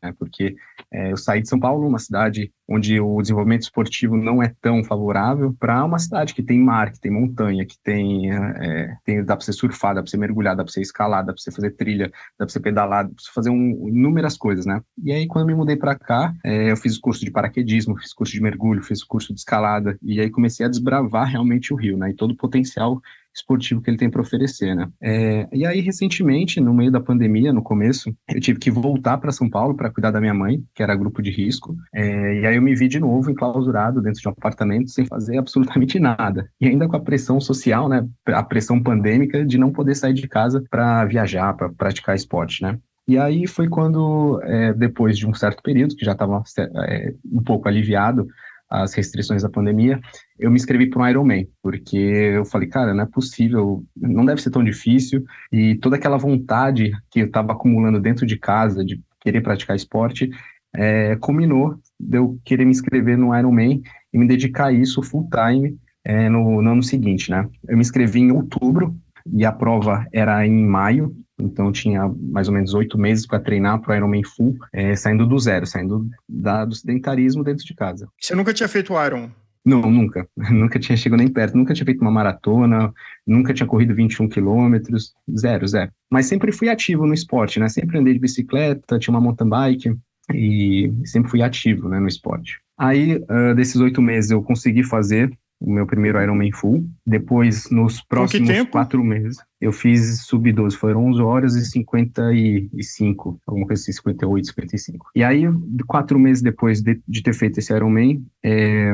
[0.02, 0.14] Né?
[0.18, 0.56] porque
[0.90, 4.82] é, eu saí de São Paulo, uma cidade onde o desenvolvimento esportivo não é tão
[4.82, 9.36] favorável, para uma cidade que tem mar, que tem montanha, que tem, é, tem dá
[9.36, 11.72] para você surfar, dá para você mergulhar, dá para você escalar, dá para você fazer
[11.72, 12.06] trilha,
[12.38, 14.80] dá para você pedalar, dá para você fazer um, inúmeras coisas, né?
[15.02, 17.96] E aí, quando eu me mudei para cá, é, eu fiz o curso de paraquedismo,
[17.98, 21.76] fiz curso de mergulho, fiz curso de escalada, e aí comecei a desbravar realmente o
[21.76, 22.10] rio, né?
[22.10, 23.00] E todo o potencial
[23.34, 24.88] esportivo que ele tem para oferecer, né?
[25.00, 29.32] É, e aí, recentemente, no meio da pandemia, no começo, eu tive que voltar para
[29.32, 32.56] São Paulo para cuidar da minha mãe, que era grupo de risco, é, e aí
[32.56, 36.48] eu me vi de novo enclausurado dentro de um apartamento sem fazer absolutamente nada.
[36.60, 38.06] E ainda com a pressão social, né?
[38.26, 42.78] A pressão pandêmica de não poder sair de casa para viajar, para praticar esporte, né?
[43.06, 46.42] E aí foi quando, é, depois de um certo período, que já estava
[46.86, 48.26] é, um pouco aliviado
[48.72, 50.00] as restrições da pandemia,
[50.38, 54.40] eu me inscrevi para um Ironman, porque eu falei, cara, não é possível, não deve
[54.40, 58.98] ser tão difícil, e toda aquela vontade que eu estava acumulando dentro de casa de
[59.20, 60.30] querer praticar esporte,
[60.74, 65.28] é, combinou de eu querer me inscrever no Ironman e me dedicar a isso full
[65.30, 67.46] time é, no, no ano seguinte, né?
[67.68, 68.96] Eu me inscrevi em outubro
[69.30, 73.80] e a prova era em maio, então tinha mais ou menos oito meses para treinar
[73.80, 78.08] para o Ironman Full, é, saindo do zero, saindo da, do sedentarismo dentro de casa.
[78.20, 79.30] Você nunca tinha feito Iron?
[79.64, 80.26] Não, nunca.
[80.50, 81.56] Nunca tinha chegado nem perto.
[81.56, 82.92] Nunca tinha feito uma maratona,
[83.24, 85.90] nunca tinha corrido 21 quilômetros, zero, zero.
[86.10, 87.68] Mas sempre fui ativo no esporte, né?
[87.68, 89.96] Sempre andei de bicicleta, tinha uma mountain bike
[90.34, 92.58] e sempre fui ativo né, no esporte.
[92.76, 95.30] Aí, uh, desses oito meses, eu consegui fazer
[95.60, 96.84] o meu primeiro Ironman Full.
[97.06, 103.80] Depois, nos próximos quatro meses, eu fiz sub-12, foram 11 horas e 55, alguma coisa
[103.80, 105.10] assim, 58, 55.
[105.14, 105.44] E aí,
[105.86, 108.92] quatro meses depois de, de ter feito esse Ironman, é,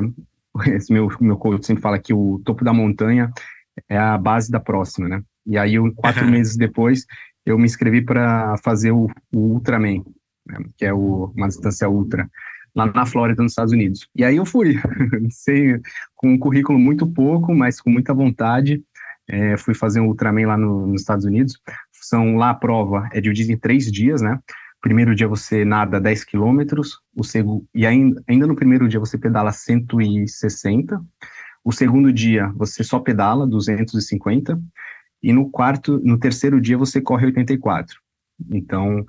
[0.77, 3.33] esse meu, meu coach sempre fala que o topo da montanha
[3.89, 5.23] é a base da próxima, né?
[5.47, 7.07] E aí, eu, quatro meses depois,
[7.47, 10.05] eu me inscrevi para fazer o, o Ultraman,
[10.47, 10.59] né?
[10.77, 12.29] que é o, uma distância ultra
[12.75, 14.07] lá na Flórida, nos Estados Unidos.
[14.15, 14.77] E aí eu fui,
[15.31, 15.81] sei,
[16.15, 18.83] com um currículo muito pouco, mas com muita vontade.
[19.29, 21.61] É, fui fazer um Ultraman lá no, nos Estados Unidos.
[21.93, 24.39] São lá a prova é dividida em três dias, né?
[24.81, 29.19] Primeiro dia você nada 10 quilômetros, o segundo e ainda, ainda no primeiro dia você
[29.19, 31.01] pedala 160.
[31.65, 34.59] O segundo dia você só pedala 250
[35.23, 38.01] e no quarto, no terceiro dia você corre 84.
[38.51, 39.05] Então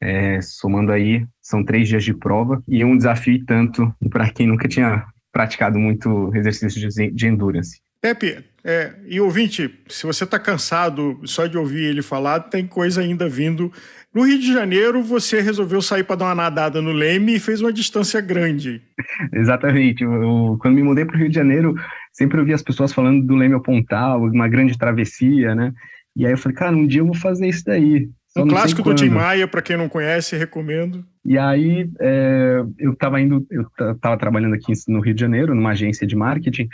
[0.00, 4.68] é, somando aí, são três dias de prova e um desafio tanto para quem nunca
[4.68, 7.80] tinha praticado muito exercício de, de endurance.
[8.00, 13.00] Pepe, é, e ouvinte, se você está cansado só de ouvir ele falar, tem coisa
[13.00, 13.72] ainda vindo.
[14.12, 17.60] No Rio de Janeiro, você resolveu sair para dar uma nadada no Leme e fez
[17.60, 18.82] uma distância grande.
[19.32, 20.02] Exatamente.
[20.02, 21.76] Eu, quando me mudei para o Rio de Janeiro,
[22.12, 25.72] sempre ouvi as pessoas falando do Leme ao Pontal, uma grande travessia, né?
[26.16, 28.08] E aí eu falei, cara, um dia eu vou fazer isso daí.
[28.36, 31.04] Um clássico do Tim Maia, para quem não conhece, recomendo.
[31.24, 33.62] E aí, é, eu estava indo, eu
[33.92, 36.68] estava trabalhando aqui no Rio de Janeiro, numa agência de marketing,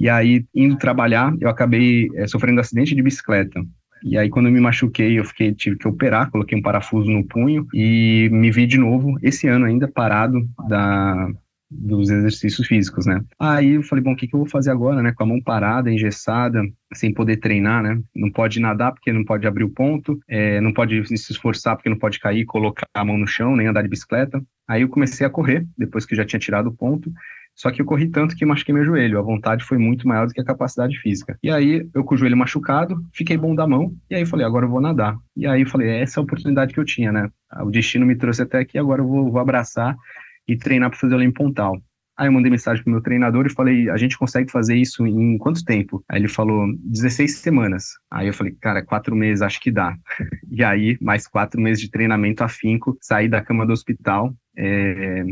[0.00, 3.62] e aí, indo trabalhar, eu acabei é, sofrendo acidente de bicicleta.
[4.02, 7.22] E aí, quando eu me machuquei, eu fiquei, tive que operar, coloquei um parafuso no
[7.22, 11.28] punho e me vi de novo, esse ano ainda, parado da,
[11.70, 13.22] dos exercícios físicos, né?
[13.38, 15.12] Aí eu falei, bom, o que, que eu vou fazer agora, né?
[15.12, 16.62] Com a mão parada, engessada,
[16.94, 18.00] sem poder treinar, né?
[18.16, 21.90] Não pode nadar porque não pode abrir o ponto, é, não pode se esforçar porque
[21.90, 24.42] não pode cair, colocar a mão no chão, nem andar de bicicleta.
[24.66, 27.12] Aí eu comecei a correr, depois que já tinha tirado o ponto,
[27.60, 29.18] só que eu corri tanto que machuquei meu joelho.
[29.18, 31.36] A vontade foi muito maior do que a capacidade física.
[31.42, 33.94] E aí, eu com o joelho machucado, fiquei bom da mão.
[34.08, 35.14] E aí, falei, agora eu vou nadar.
[35.36, 37.28] E aí, eu falei, essa é a oportunidade que eu tinha, né?
[37.60, 39.94] O destino me trouxe até aqui, agora eu vou, vou abraçar
[40.48, 41.78] e treinar para fazer o Olympo Pontal.
[42.16, 45.36] Aí eu mandei mensagem pro meu treinador e falei, a gente consegue fazer isso em
[45.36, 46.02] quanto tempo?
[46.08, 47.84] Aí ele falou, 16 semanas.
[48.10, 49.94] Aí eu falei, cara, quatro meses, acho que dá.
[50.50, 55.24] e aí, mais quatro meses de treinamento afinco, saí da cama do hospital, é,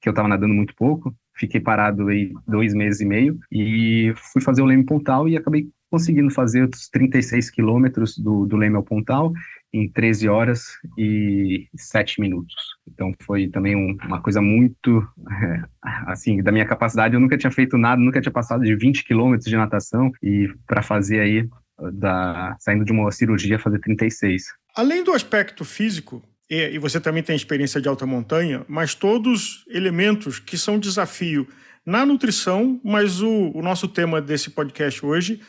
[0.00, 4.40] que eu estava nadando muito pouco, fiquei parado aí dois meses e meio e fui
[4.42, 8.82] fazer o Leme Pontal e acabei conseguindo fazer os 36 quilômetros do, do Leme ao
[8.82, 9.32] Pontal
[9.72, 10.66] em 13 horas
[10.96, 12.54] e 7 minutos.
[12.88, 15.64] Então foi também um, uma coisa muito, é,
[16.06, 17.14] assim, da minha capacidade.
[17.14, 20.82] Eu nunca tinha feito nada, nunca tinha passado de 20 quilômetros de natação e para
[20.82, 21.48] fazer aí,
[21.92, 24.44] da, saindo de uma cirurgia, fazer 36.
[24.76, 30.38] Além do aspecto físico, e, você também tem experiência de alta montanha, mas todos elementos
[30.38, 31.48] que são desafio
[31.86, 35.40] na nutrição, mas o, o nosso tema desse podcast hoje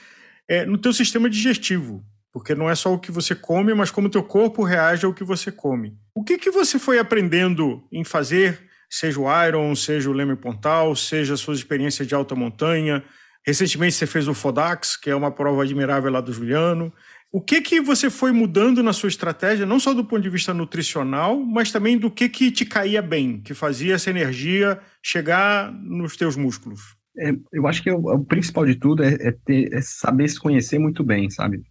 [0.47, 4.07] é no teu sistema digestivo, porque não é só o que você come, mas como
[4.07, 5.97] o teu corpo reage ao que você come.
[6.13, 10.95] O que, que você foi aprendendo em fazer, seja o Iron, seja o Leme Pontal,
[10.95, 13.03] seja as suas experiências de alta montanha?
[13.45, 16.91] Recentemente você fez o Fodax, que é uma prova admirável lá do Juliano.
[17.35, 20.53] O que que você foi mudando na sua estratégia, não só do ponto de vista
[20.53, 26.15] nutricional, mas também do que que te caía bem, que fazia essa energia chegar nos
[26.15, 26.95] teus músculos?
[27.19, 30.79] É, eu acho que o, principal de tudo é, é, ter, é saber se conhecer
[30.79, 31.61] muito bem, sabe?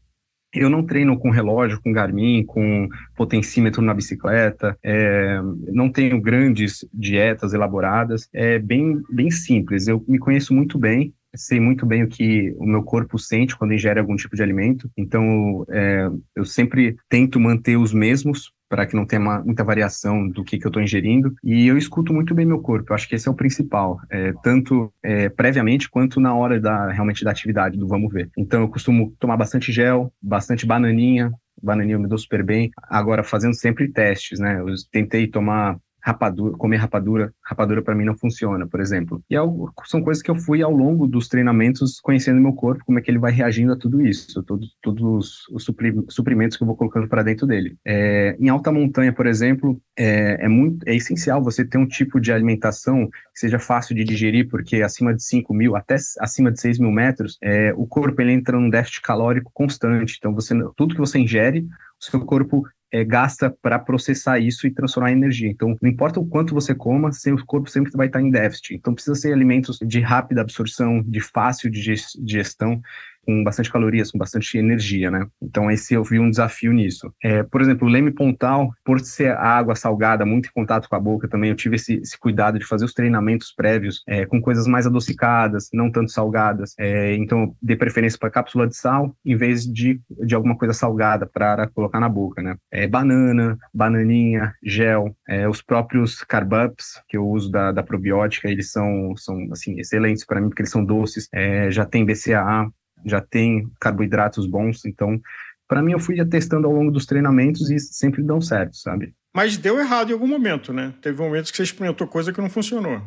[0.53, 2.87] Eu não treino com relógio, com Garmin, com
[3.17, 5.41] potencímetro na bicicleta, é,
[5.73, 9.89] não tenho grandes dietas elaboradas, é bem, bem simples.
[9.89, 13.75] Eu me conheço muito bem, sei muito bem o que o meu corpo sente quando
[13.75, 18.97] ingere algum tipo de alimento, então é, eu sempre tento manter os mesmos para que
[18.97, 21.33] não tenha muita variação do que, que eu estou ingerindo.
[21.45, 22.91] E eu escuto muito bem meu corpo.
[22.91, 26.91] Eu acho que esse é o principal, é, tanto é, previamente quanto na hora da
[26.91, 28.31] realmente da atividade, do vamos ver.
[28.37, 31.31] Então eu costumo tomar bastante gel, bastante bananinha.
[31.63, 32.71] Bananinha me dou super bem.
[32.89, 34.61] Agora, fazendo sempre testes, né?
[34.61, 39.23] Eu tentei tomar rapadura, comer rapadura, rapadura para mim não funciona, por exemplo.
[39.31, 39.41] E é
[39.87, 43.11] são coisas que eu fui ao longo dos treinamentos conhecendo meu corpo, como é que
[43.11, 45.65] ele vai reagindo a tudo isso, todos, todos os
[46.09, 47.77] suprimentos que eu vou colocando para dentro dele.
[47.87, 52.21] É, em alta montanha, por exemplo, é, é, muito, é essencial você ter um tipo
[52.21, 56.61] de alimentação que seja fácil de digerir, porque acima de 5 mil, até acima de
[56.61, 60.17] 6 mil metros, é, o corpo ele entra num déficit calórico constante.
[60.19, 61.67] Então, você, tudo que você ingere,
[62.01, 65.51] o seu corpo é, gasta para processar isso e transformar em energia.
[65.51, 68.77] Então, não importa o quanto você coma, seu corpo sempre vai estar em déficit.
[68.77, 72.81] Então, precisa ser alimentos de rápida absorção, de fácil digestão
[73.25, 75.27] com bastante calorias, com bastante energia, né?
[75.43, 77.13] Então esse eu vi um desafio nisso.
[77.23, 81.01] É, por exemplo, o leme pontal, por ser água salgada, muito em contato com a
[81.01, 84.67] boca também, eu tive esse, esse cuidado de fazer os treinamentos prévios é, com coisas
[84.67, 86.75] mais adocicadas, não tanto salgadas.
[86.79, 91.27] É, então, dei preferência para cápsula de sal em vez de, de alguma coisa salgada
[91.27, 92.57] para colocar na boca, né?
[92.71, 98.71] É, banana, bananinha, gel, é, os próprios carbups que eu uso da, da probiótica, eles
[98.71, 102.69] são, são assim, excelentes para mim, porque eles são doces, é, já tem BCAA,
[103.05, 105.21] já tem carboidratos bons, então
[105.69, 109.15] para mim eu fui testando ao longo dos treinamentos e sempre dão certo, sabe?
[109.35, 110.95] Mas deu errado em algum momento, né?
[111.03, 113.03] Teve momentos que você experimentou coisa que não funcionou.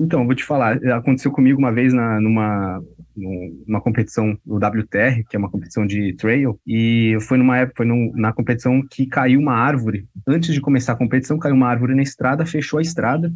[0.00, 2.80] Então, vou te falar, aconteceu comigo uma vez na, numa,
[3.66, 7.86] numa competição do WTR, que é uma competição de trail, e foi numa época, foi
[7.86, 10.06] num, na competição que caiu uma árvore.
[10.26, 13.32] Antes de começar a competição, caiu uma árvore na estrada, fechou a estrada,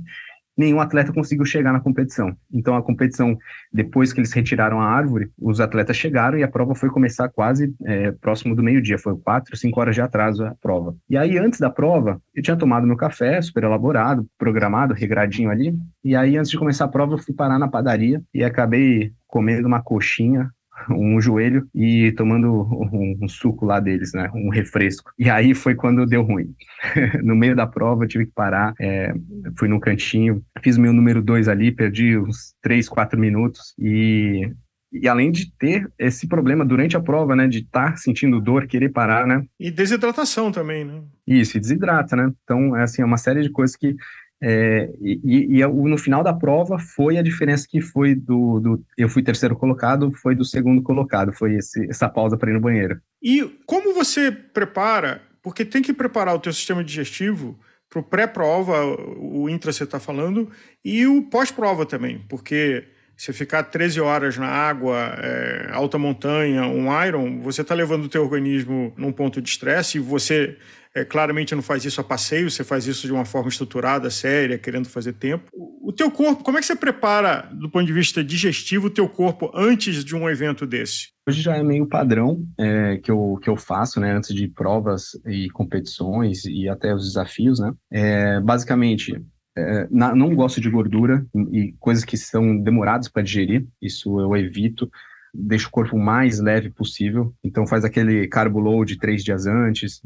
[0.56, 2.36] nenhum atleta conseguiu chegar na competição.
[2.52, 3.36] Então, a competição,
[3.72, 7.74] depois que eles retiraram a árvore, os atletas chegaram e a prova foi começar quase
[7.84, 8.98] é, próximo do meio-dia.
[8.98, 10.94] Foi quatro, cinco horas de atraso a prova.
[11.08, 15.74] E aí, antes da prova, eu tinha tomado meu café, super elaborado, programado, regradinho ali.
[16.04, 19.66] E aí, antes de começar a prova, eu fui parar na padaria e acabei comendo
[19.66, 20.50] uma coxinha
[20.90, 24.30] um joelho e tomando um, um, suco lá deles, né?
[24.34, 25.12] Um refresco.
[25.18, 26.54] E aí foi quando deu ruim.
[27.22, 29.12] no meio da prova, eu tive que parar, é,
[29.58, 34.50] fui num cantinho, fiz meu número dois ali, perdi uns três, quatro minutos e
[34.92, 38.66] e além de ter esse problema durante a prova, né, de estar tá sentindo dor,
[38.66, 39.42] querer parar, né?
[39.58, 41.02] E desidratação também, né?
[41.26, 42.30] Isso, e desidrata, né?
[42.44, 43.96] Então, é assim, é uma série de coisas que
[44.44, 49.08] é, e, e, no final da prova foi a diferença que foi do, do, eu
[49.08, 53.00] fui terceiro colocado, foi do segundo colocado, foi esse, essa pausa para ir no banheiro.
[53.22, 55.22] E como você prepara?
[55.40, 57.56] Porque tem que preparar o teu sistema digestivo
[57.88, 58.84] para o pré-prova,
[59.16, 60.50] o intra você está falando,
[60.84, 62.84] e o pós-prova também, porque
[63.16, 68.08] você ficar 13 horas na água, é, alta montanha, um iron, você está levando o
[68.08, 70.56] teu organismo num ponto de estresse e você
[70.94, 74.58] é, claramente não faz isso a passeio, você faz isso de uma forma estruturada, séria,
[74.58, 75.50] querendo fazer tempo.
[75.52, 79.08] O, teu corpo, como é que você prepara, do ponto de vista digestivo, o teu
[79.08, 81.08] corpo antes de um evento desse?
[81.26, 85.10] Hoje já é meio padrão é, que, eu, que eu faço, né, antes de provas
[85.26, 87.72] e competições e até os desafios, né?
[87.90, 89.20] É, basicamente,
[89.56, 94.36] é, na, não gosto de gordura e coisas que são demoradas para digerir, isso eu
[94.36, 94.90] evito
[95.34, 97.34] deixa o corpo mais leve possível.
[97.42, 100.00] Então faz aquele carbo load três dias antes,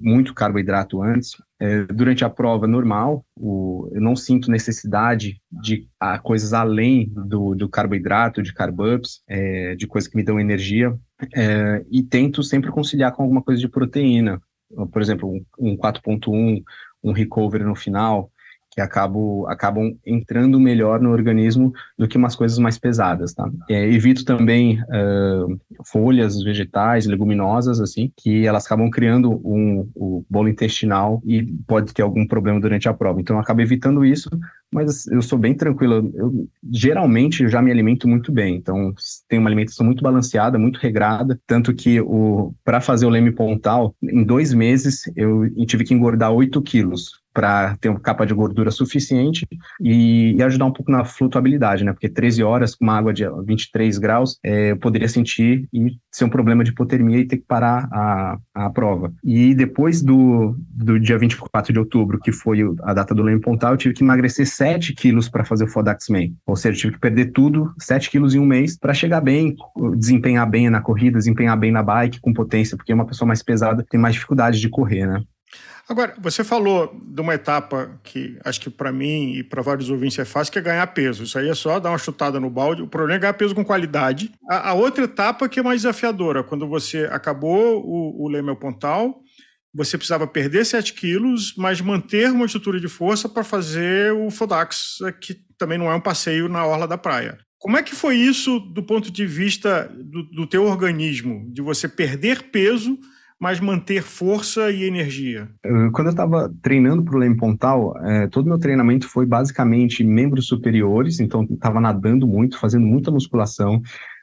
[0.00, 1.32] muito carboidrato antes.
[1.60, 7.54] É, durante a prova normal, o, eu não sinto necessidade de a, coisas além do,
[7.54, 10.96] do carboidrato, de carb-ups, é, de coisas que me dão energia.
[11.34, 14.40] É, e tento sempre conciliar com alguma coisa de proteína.
[14.92, 16.62] Por exemplo, um, um 4.1,
[17.02, 18.30] um recovery no final,
[18.76, 23.50] que acabam, acabam entrando melhor no organismo do que umas coisas mais pesadas, tá?
[23.70, 30.50] É, evito também uh, folhas vegetais, leguminosas, assim, que elas acabam criando um, o bolo
[30.50, 33.18] intestinal e pode ter algum problema durante a prova.
[33.18, 34.28] Então, eu acabo evitando isso,
[34.70, 36.12] mas eu sou bem tranquilo.
[36.14, 38.56] Eu, geralmente, eu já me alimento muito bem.
[38.56, 38.92] Então,
[39.26, 41.40] tenho uma alimentação muito balanceada, muito regrada.
[41.46, 41.96] Tanto que,
[42.62, 47.76] para fazer o leme pontal, em dois meses, eu tive que engordar 8 quilos para
[47.76, 49.46] ter uma capa de gordura suficiente
[49.78, 51.92] e, e, ajudar um pouco na flutuabilidade, né?
[51.92, 56.24] Porque 13 horas com uma água de 23 graus, é, eu poderia sentir e ser
[56.24, 59.12] um problema de hipotermia e ter que parar a, a prova.
[59.22, 63.72] E depois do, do dia 24 de outubro, que foi a data do Leme Pontal,
[63.72, 66.28] eu tive que emagrecer 7 quilos para fazer o Fodax Man.
[66.46, 69.54] Ou seja, tive que perder tudo, 7 quilos em um mês, para chegar bem,
[69.98, 73.84] desempenhar bem na corrida, desempenhar bem na bike com potência, porque uma pessoa mais pesada
[73.90, 75.22] tem mais dificuldade de correr, né?
[75.88, 80.18] Agora, você falou de uma etapa que acho que para mim e para vários ouvintes
[80.18, 81.22] é fácil, que é ganhar peso.
[81.22, 82.82] Isso aí é só dar uma chutada no balde.
[82.82, 84.32] O problema é ganhar peso com qualidade.
[84.50, 89.22] A, a outra etapa que é mais desafiadora, quando você acabou o, o Lemel Pontal,
[89.72, 94.98] você precisava perder 7 quilos, mas manter uma estrutura de força para fazer o Fodax,
[95.20, 97.38] que também não é um passeio na orla da praia.
[97.58, 101.86] Como é que foi isso do ponto de vista do, do teu organismo, de você
[101.86, 102.98] perder peso
[103.40, 105.48] mas manter força e energia?
[105.92, 110.46] Quando eu estava treinando para o Leme Pontal, é, todo meu treinamento foi basicamente membros
[110.46, 113.82] superiores, então estava nadando muito, fazendo muita musculação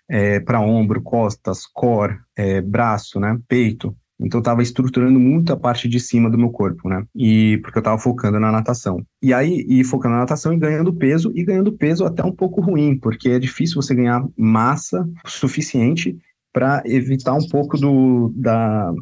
[0.09, 3.95] é, para ombro, costas, core, é, braço, né, peito.
[4.19, 7.03] Então eu estava estruturando muito a parte de cima do meu corpo, né?
[7.15, 9.03] E porque eu estava focando na natação.
[9.21, 12.61] E aí, e focando na natação e ganhando peso, e ganhando peso até um pouco
[12.61, 16.17] ruim, porque é difícil você ganhar massa suficiente
[16.53, 18.93] para evitar um pouco do, da,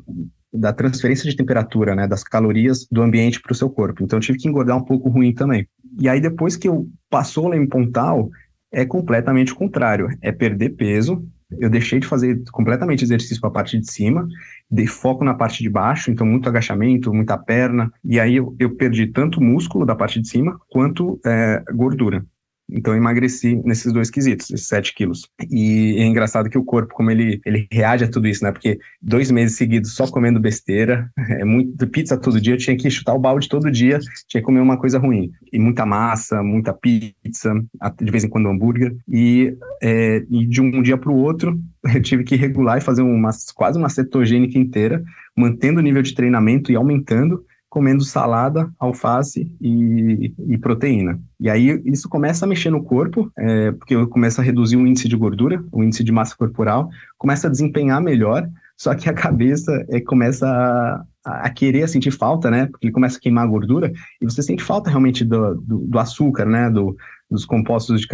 [0.54, 4.04] da transferência de temperatura, né, das calorias do ambiente para o seu corpo.
[4.04, 5.68] Então eu tive que engordar um pouco ruim também.
[5.99, 8.30] E aí depois que eu passou lá em Pontal,
[8.72, 11.24] é completamente o contrário, é perder peso.
[11.60, 14.26] Eu deixei de fazer completamente exercício para a parte de cima,
[14.70, 18.74] dei foco na parte de baixo, então muito agachamento, muita perna, e aí eu, eu
[18.74, 22.26] perdi tanto músculo da parte de cima quanto é, gordura.
[22.72, 25.28] Então emagreci nesses dois quesitos, esses 7 quilos.
[25.50, 28.52] E é engraçado que o corpo, como ele, ele reage a tudo isso, né?
[28.52, 31.10] Porque dois meses seguidos só comendo besteira,
[31.40, 34.46] é muito pizza todo dia, eu tinha que chutar o balde todo dia, tinha que
[34.46, 35.32] comer uma coisa ruim.
[35.52, 37.54] E muita massa, muita pizza,
[38.02, 38.96] de vez em quando hambúrguer.
[39.08, 41.60] E, é, e de um dia para o outro,
[41.94, 45.04] eu tive que regular e fazer uma, quase uma cetogênica inteira,
[45.36, 51.18] mantendo o nível de treinamento e aumentando comendo salada, alface e, e, proteína.
[51.40, 55.08] E aí isso começa a mexer no corpo, é, porque começa a reduzir o índice
[55.08, 58.46] de gordura, o índice de massa corporal, começa a desempenhar melhor,
[58.76, 62.66] só que a cabeça é, começa a, a, querer sentir falta, né?
[62.66, 63.90] Porque ele começa a queimar a gordura
[64.22, 66.70] e você sente falta realmente do, do, do açúcar, né?
[66.70, 66.94] Do,
[67.30, 68.08] dos compostos de,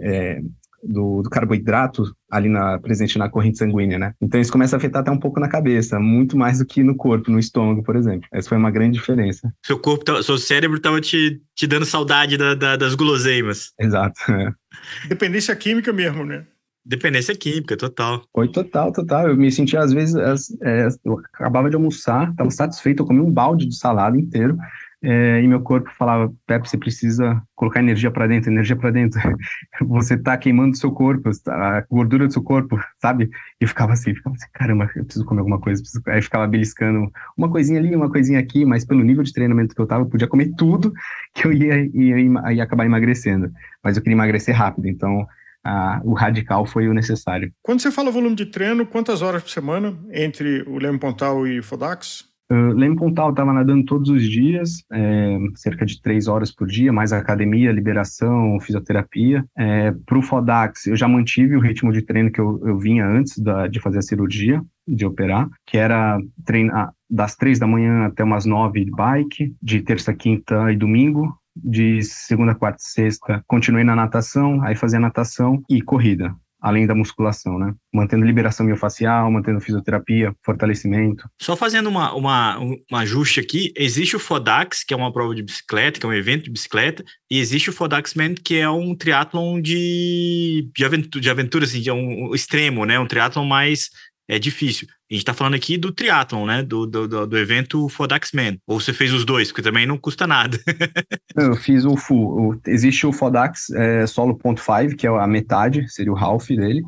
[0.00, 0.40] é,
[0.82, 4.14] do, do, carboidrato ali na, presente na corrente sanguínea, né?
[4.20, 6.96] Então isso começa a afetar até um pouco na cabeça, muito mais do que no
[6.96, 8.28] corpo, no estômago, por exemplo.
[8.32, 9.52] Essa foi uma grande diferença.
[9.64, 13.72] Seu corpo, tá, seu cérebro estava te, te dando saudade da, da, das guloseimas.
[13.78, 14.20] Exato.
[14.32, 15.08] É.
[15.08, 16.46] Dependência química mesmo, né?
[16.84, 18.24] Dependência química, total.
[18.34, 19.28] Foi total, total.
[19.28, 20.16] Eu me sentia, às vezes,
[20.62, 24.56] é, eu acabava de almoçar, estava satisfeito, eu comi um balde de salada inteiro,
[25.02, 29.20] é, e meu corpo falava, Pepe, você precisa colocar energia para dentro, energia para dentro.
[29.82, 33.28] você tá queimando o seu corpo, a gordura do seu corpo, sabe?
[33.60, 35.82] E ficava assim, ficava assim, caramba, eu preciso comer alguma coisa.
[35.82, 36.02] Preciso...
[36.06, 39.80] Aí ficava beliscando uma coisinha ali, uma coisinha aqui, mas pelo nível de treinamento que
[39.80, 40.92] eu tava, eu podia comer tudo
[41.34, 43.50] que eu ia, ia, ia, ia acabar emagrecendo.
[43.82, 45.26] Mas eu queria emagrecer rápido, então
[45.64, 47.52] ah, o radical foi o necessário.
[47.60, 51.60] Quando você fala volume de treino, quantas horas por semana entre o Leme Pontal e
[51.60, 52.31] Fodax?
[52.52, 56.92] Uh, Leme Pontal estava nadando todos os dias, é, cerca de três horas por dia,
[56.92, 59.42] mais academia, liberação, fisioterapia.
[59.56, 63.06] É, Para o Fodax, eu já mantive o ritmo de treino que eu, eu vinha
[63.06, 68.04] antes da, de fazer a cirurgia, de operar, que era treinar das três da manhã
[68.04, 71.34] até umas nove de bike, de terça, quinta e domingo.
[71.56, 76.94] De segunda, quarta e sexta, continuei na natação, aí fazia natação e corrida além da
[76.94, 77.74] musculação, né?
[77.92, 81.28] Mantendo liberação miofascial, mantendo fisioterapia, fortalecimento.
[81.40, 85.42] Só fazendo uma, uma, um ajuste aqui, existe o Fodax, que é uma prova de
[85.42, 89.60] bicicleta, que é um evento de bicicleta, e existe o Fodaxman, que é um triatlon
[89.60, 92.98] de, de, aventura, de aventura, assim, de um, um extremo, né?
[93.00, 93.90] Um triatlon mais
[94.28, 94.86] é difícil.
[95.12, 96.62] A gente está falando aqui do triatlon, né?
[96.62, 98.58] Do, do, do evento Fodaxman.
[98.66, 100.56] Ou você fez os dois, porque também não custa nada.
[101.36, 102.58] eu fiz o full.
[102.66, 106.82] existe o Fodax é, Solo Ponto .5, que é a metade, seria o half dele.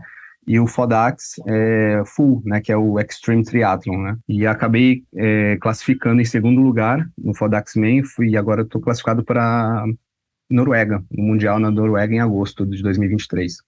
[0.47, 4.17] E o Fodax é, Full, né, que é o Extreme Triathlon, né?
[4.27, 9.23] E acabei é, classificando em segundo lugar no Fodax Man, fui, e agora estou classificado
[9.23, 9.85] para
[10.49, 13.59] Noruega, no Mundial na Noruega em agosto de 2023.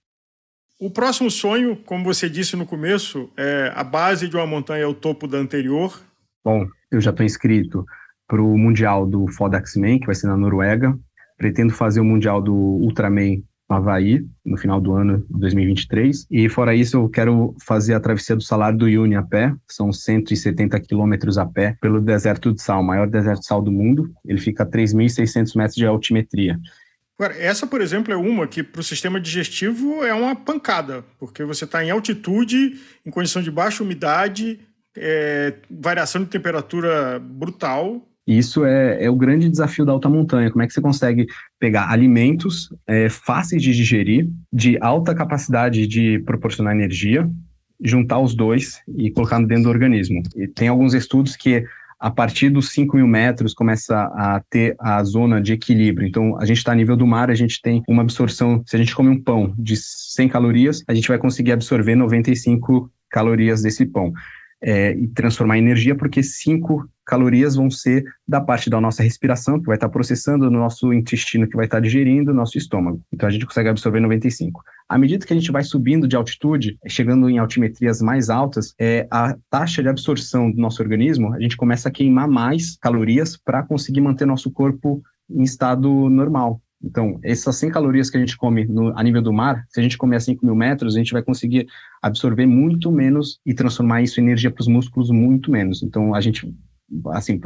[0.78, 4.86] O próximo sonho, como você disse no começo, é a base de uma montanha é
[4.86, 5.98] o topo da anterior.
[6.44, 7.84] Bom, eu já estou inscrito
[8.28, 10.94] para o Mundial do Fodaxman, que vai ser na Noruega.
[11.38, 16.26] Pretendo fazer o Mundial do Ultraman no Havaí, no final do ano de 2023.
[16.30, 19.54] E fora isso, eu quero fazer a travessia do Salário do Uyuni a pé.
[19.66, 23.72] São 170 quilômetros a pé pelo deserto de sal, o maior deserto de sal do
[23.72, 24.10] mundo.
[24.26, 26.60] Ele fica a 3.600 metros de altimetria.
[27.18, 31.64] Essa, por exemplo, é uma que para o sistema digestivo é uma pancada, porque você
[31.64, 34.60] está em altitude, em condição de baixa umidade,
[34.96, 38.06] é, variação de temperatura brutal.
[38.26, 40.50] Isso é, é, o grande desafio da alta montanha.
[40.50, 41.26] Como é que você consegue
[41.58, 47.30] pegar alimentos é, fáceis de digerir, de alta capacidade de proporcionar energia,
[47.82, 50.22] juntar os dois e colocar dentro do organismo?
[50.34, 51.64] E tem alguns estudos que
[51.98, 56.06] a partir dos 5 mil metros começa a ter a zona de equilíbrio.
[56.06, 58.62] Então, a gente está a nível do mar, a gente tem uma absorção.
[58.66, 62.90] Se a gente come um pão de 100 calorias, a gente vai conseguir absorver 95
[63.10, 64.12] calorias desse pão.
[64.62, 69.60] É, e transformar em energia, porque 5 calorias vão ser da parte da nossa respiração,
[69.60, 73.00] que vai estar processando no nosso intestino, que vai estar digerindo o nosso estômago.
[73.12, 74.62] Então a gente consegue absorver 95.
[74.88, 79.06] À medida que a gente vai subindo de altitude, chegando em altimetrias mais altas, é,
[79.10, 83.62] a taxa de absorção do nosso organismo, a gente começa a queimar mais calorias para
[83.62, 86.60] conseguir manter nosso corpo em estado normal.
[86.82, 89.82] Então, essas 100 calorias que a gente come no, a nível do mar, se a
[89.82, 91.66] gente comer a 5 mil metros, a gente vai conseguir
[92.02, 95.82] absorver muito menos e transformar isso em energia para os músculos muito menos.
[95.82, 96.54] Então, a gente
[97.12, 97.40] assim,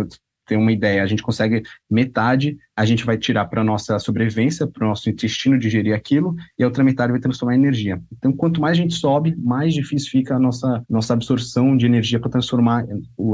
[0.51, 4.85] ter uma ideia, a gente consegue metade, a gente vai tirar para nossa sobrevivência, para
[4.85, 8.03] o nosso intestino digerir aquilo, e a outra metade vai transformar em energia.
[8.12, 12.18] Então, quanto mais a gente sobe, mais difícil fica a nossa, nossa absorção de energia
[12.18, 12.85] para transformar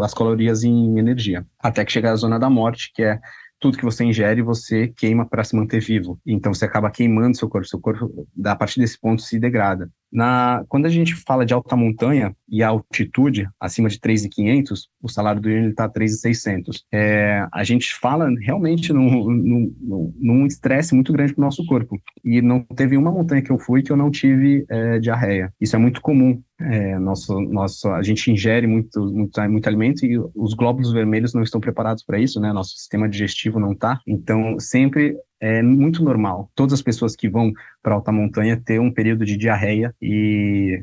[0.03, 1.47] as calorias em energia.
[1.59, 3.19] Até que chega a zona da morte, que é
[3.67, 6.21] tudo que você ingere, você queima para se manter vivo.
[6.25, 9.91] Então você acaba queimando seu corpo, seu corpo a partir desse ponto se degrada.
[10.13, 15.41] Na, quando a gente fala de alta montanha e altitude acima de 3.500, o salário
[15.41, 16.83] do Yuri está 3.600.
[16.93, 22.01] É, a gente fala realmente num estresse muito grande para o nosso corpo.
[22.25, 25.53] E não teve uma montanha que eu fui que eu não tive é, diarreia.
[25.61, 26.41] Isso é muito comum.
[26.59, 31.43] É, nosso, nosso, a gente ingere muito, muito, muito alimento e os glóbulos vermelhos não
[31.43, 32.51] estão preparados para isso, né?
[32.51, 34.01] Nosso sistema digestivo não está.
[34.07, 36.51] Então, sempre é muito normal.
[36.55, 40.83] Todas as pessoas que vão para alta montanha ter um período de diarreia e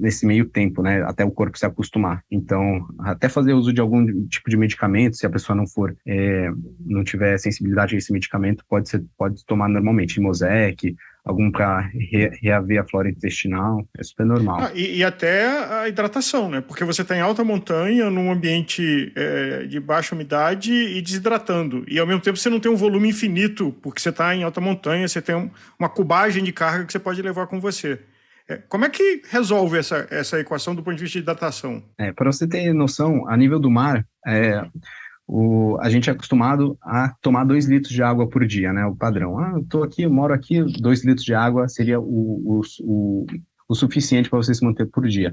[0.00, 2.22] nesse meio tempo, né, até o corpo se acostumar.
[2.30, 6.50] Então, até fazer uso de algum tipo de medicamento, se a pessoa não for, é,
[6.78, 10.94] não tiver sensibilidade a esse medicamento, pode ser, pode tomar normalmente Mosec,
[11.30, 14.58] algum para re, reaver a flora intestinal, é super normal.
[14.60, 15.46] Ah, e, e, até
[15.80, 16.60] a hidratação, né?
[16.60, 21.84] Porque você está em alta montanha, num ambiente é, de baixa umidade e desidratando.
[21.88, 24.60] E ao mesmo tempo você não tem um volume infinito, porque você está em alta
[24.60, 27.98] montanha, você tem um, uma cubagem de carga que você pode levar com você.
[28.48, 31.82] É, como é que resolve essa, essa equação do ponto de vista de hidratação?
[31.96, 34.60] É, para você ter noção, a nível do mar, é,
[35.32, 38.84] o, a gente é acostumado a tomar dois litros de água por dia, né?
[38.84, 39.38] O padrão.
[39.38, 43.26] Ah, eu tô aqui, eu moro aqui, dois litros de água seria o, o, o,
[43.68, 45.32] o suficiente para você se manter por dia.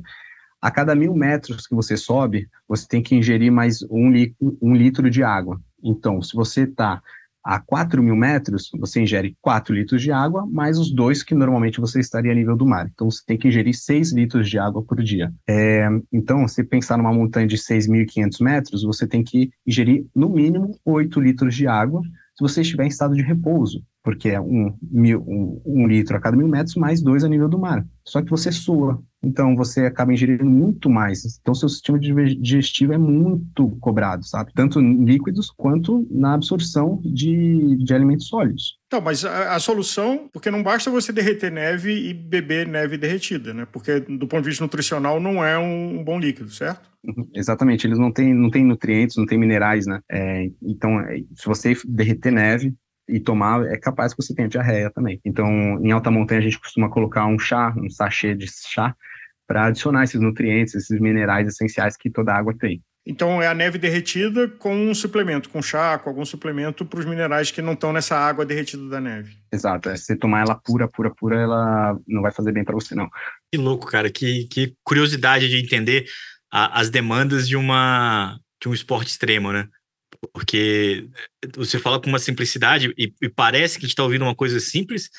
[0.62, 4.76] a cada mil metros que você sobe, você tem que ingerir mais um litro, um
[4.76, 5.60] litro de água.
[5.84, 7.02] Então, se você está
[7.48, 11.80] a 4 mil metros, você ingere 4 litros de água, mais os dois que normalmente
[11.80, 12.90] você estaria a nível do mar.
[12.94, 15.34] Então, você tem que ingerir 6 litros de água por dia.
[15.48, 20.78] É, então, se pensar numa montanha de 6.500 metros, você tem que ingerir, no mínimo,
[20.84, 22.02] 8 litros de água
[22.38, 26.20] se você estiver em estado de repouso, porque é um, mil, um, um litro a
[26.20, 27.84] cada mil metros, mais dois a nível do mar.
[28.06, 31.40] Só que você sua, então você acaba ingerindo muito mais.
[31.40, 34.52] Então seu sistema digestivo é muito cobrado, sabe?
[34.54, 38.78] Tanto em líquidos quanto na absorção de, de alimentos sólidos.
[38.88, 43.54] Então, mas a, a, solução, porque não basta você derreter neve e beber neve derretida,
[43.54, 43.68] né?
[43.70, 46.90] Porque do ponto de vista nutricional não é um, um bom líquido, certo?
[47.04, 50.00] Uhum, exatamente, eles não têm, não têm nutrientes, não têm minerais, né?
[50.10, 52.74] É, então, é, se você derreter neve,
[53.08, 55.20] e tomar, é capaz que você tenha diarreia também.
[55.24, 55.48] Então,
[55.82, 58.96] em alta montanha, a gente costuma colocar um chá, um sachê de chá,
[59.48, 62.84] para adicionar esses nutrientes, esses minerais essenciais que toda água tem.
[63.10, 67.06] Então é a neve derretida com um suplemento, com chá, com algum suplemento para os
[67.06, 69.38] minerais que não estão nessa água derretida da neve.
[69.50, 69.88] Exato.
[69.88, 72.94] É, se você tomar ela pura, pura, pura, ela não vai fazer bem para você,
[72.94, 73.10] não.
[73.50, 74.12] Que louco, cara.
[74.12, 76.06] Que, que curiosidade de entender
[76.52, 79.70] a, as demandas de, uma, de um esporte extremo, né?
[80.34, 81.10] Porque
[81.56, 84.60] você fala com uma simplicidade e, e parece que a gente está ouvindo uma coisa
[84.60, 85.10] simples,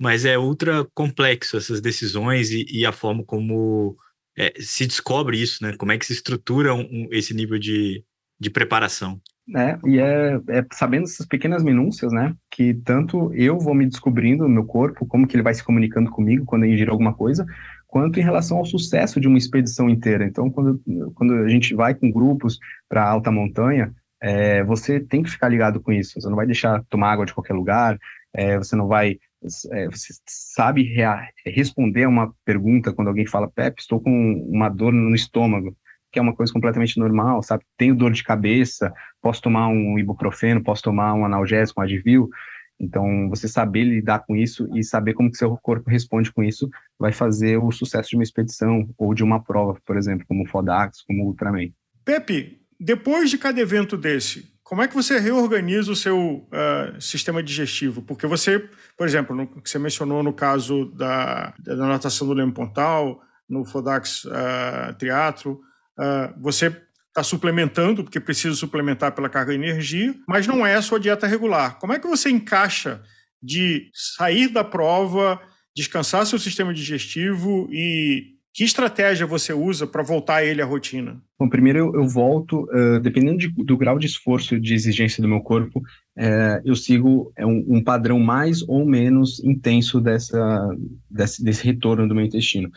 [0.00, 3.96] mas é ultra complexo essas decisões e, e a forma como
[4.36, 5.76] é, se descobre isso, né?
[5.76, 8.04] Como é que se estrutura um, esse nível de,
[8.40, 9.20] de preparação.
[9.56, 14.44] É, e é, é, sabendo essas pequenas minúcias, né, que tanto eu vou me descobrindo
[14.44, 17.44] no meu corpo, como que ele vai se comunicando comigo quando eu ingiro alguma coisa,
[17.88, 20.24] quanto em relação ao sucesso de uma expedição inteira.
[20.24, 20.80] Então, quando,
[21.14, 22.58] quando a gente vai com grupos
[22.88, 23.92] para alta montanha,
[24.22, 26.20] é, você tem que ficar ligado com isso.
[26.20, 27.98] Você não vai deixar tomar água de qualquer lugar,
[28.32, 29.18] é, você não vai.
[29.72, 30.94] É, você sabe
[31.44, 34.10] responder a uma pergunta quando alguém fala, Pepe, estou com
[34.48, 35.76] uma dor no estômago,
[36.12, 37.64] que é uma coisa completamente normal, sabe?
[37.76, 42.30] Tenho dor de cabeça, posso tomar um ibuprofeno, posso tomar um analgésico, um Advil.
[42.78, 46.70] Então, você saber lidar com isso e saber como que seu corpo responde com isso
[46.96, 50.46] vai fazer o sucesso de uma expedição ou de uma prova, por exemplo, como o
[50.46, 51.70] Fodax, como o Ultraman.
[52.04, 57.42] Pepe, depois de cada evento desse, como é que você reorganiza o seu uh, sistema
[57.42, 58.02] digestivo?
[58.02, 62.52] Porque você, por exemplo, no, que você mencionou no caso da, da natação do Leme
[62.52, 65.60] Pontal, no Fodax uh, Triatlo,
[65.98, 66.76] uh, você
[67.08, 71.26] está suplementando, porque precisa suplementar pela carga de energia, mas não é a sua dieta
[71.26, 71.78] regular.
[71.78, 73.00] Como é que você encaixa
[73.40, 75.40] de sair da prova,
[75.76, 81.20] descansar seu sistema digestivo e que estratégia você usa para voltar ele à rotina?
[81.38, 85.28] Bom, primeiro eu, eu volto, uh, dependendo de, do grau de esforço de exigência do
[85.28, 90.68] meu corpo, uh, eu sigo é um, um, padrão mais ou menos intenso dessa,
[91.10, 92.70] desse, desse, retorno do meu intestino.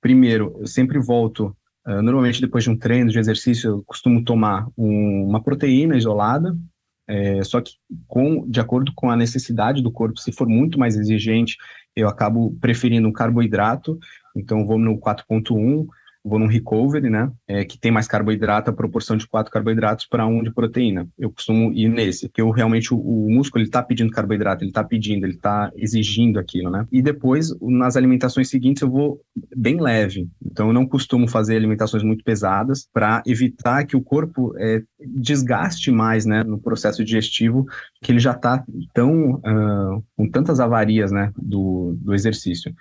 [0.00, 1.56] Primeiro, eu sempre volto,
[1.86, 6.54] uh, normalmente depois de um treino, de exercício, eu costumo tomar um, uma proteína isolada,
[7.06, 7.72] é, só que
[8.06, 11.56] com, de acordo com a necessidade do corpo, se for muito mais exigente,
[11.94, 13.98] eu acabo preferindo um carboidrato
[14.34, 15.86] então, vou no 4.1,
[16.24, 20.26] vou no recovery, né, é, que tem mais carboidrato, a proporção de quatro carboidratos para
[20.26, 21.06] um de proteína.
[21.18, 24.70] Eu costumo ir nesse, que eu realmente, o, o músculo, ele está pedindo carboidrato, ele
[24.70, 26.86] está pedindo, ele está exigindo aquilo, né.
[26.90, 29.20] E depois, nas alimentações seguintes, eu vou
[29.54, 30.26] bem leve.
[30.42, 35.90] Então, eu não costumo fazer alimentações muito pesadas para evitar que o corpo é, desgaste
[35.90, 37.66] mais, né, no processo digestivo,
[38.00, 42.74] que ele já está tão, uh, com tantas avarias, né, do, do exercício.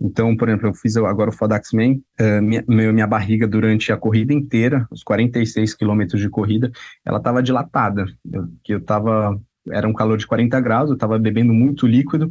[0.00, 4.32] Então, por exemplo, eu fiz agora o Fodaxman, uh, minha, minha barriga durante a corrida
[4.32, 6.70] inteira, os 46 quilômetros de corrida,
[7.04, 9.38] ela estava dilatada, eu, que eu estava,
[9.68, 12.30] era um calor de 40 graus, eu estava bebendo muito líquido,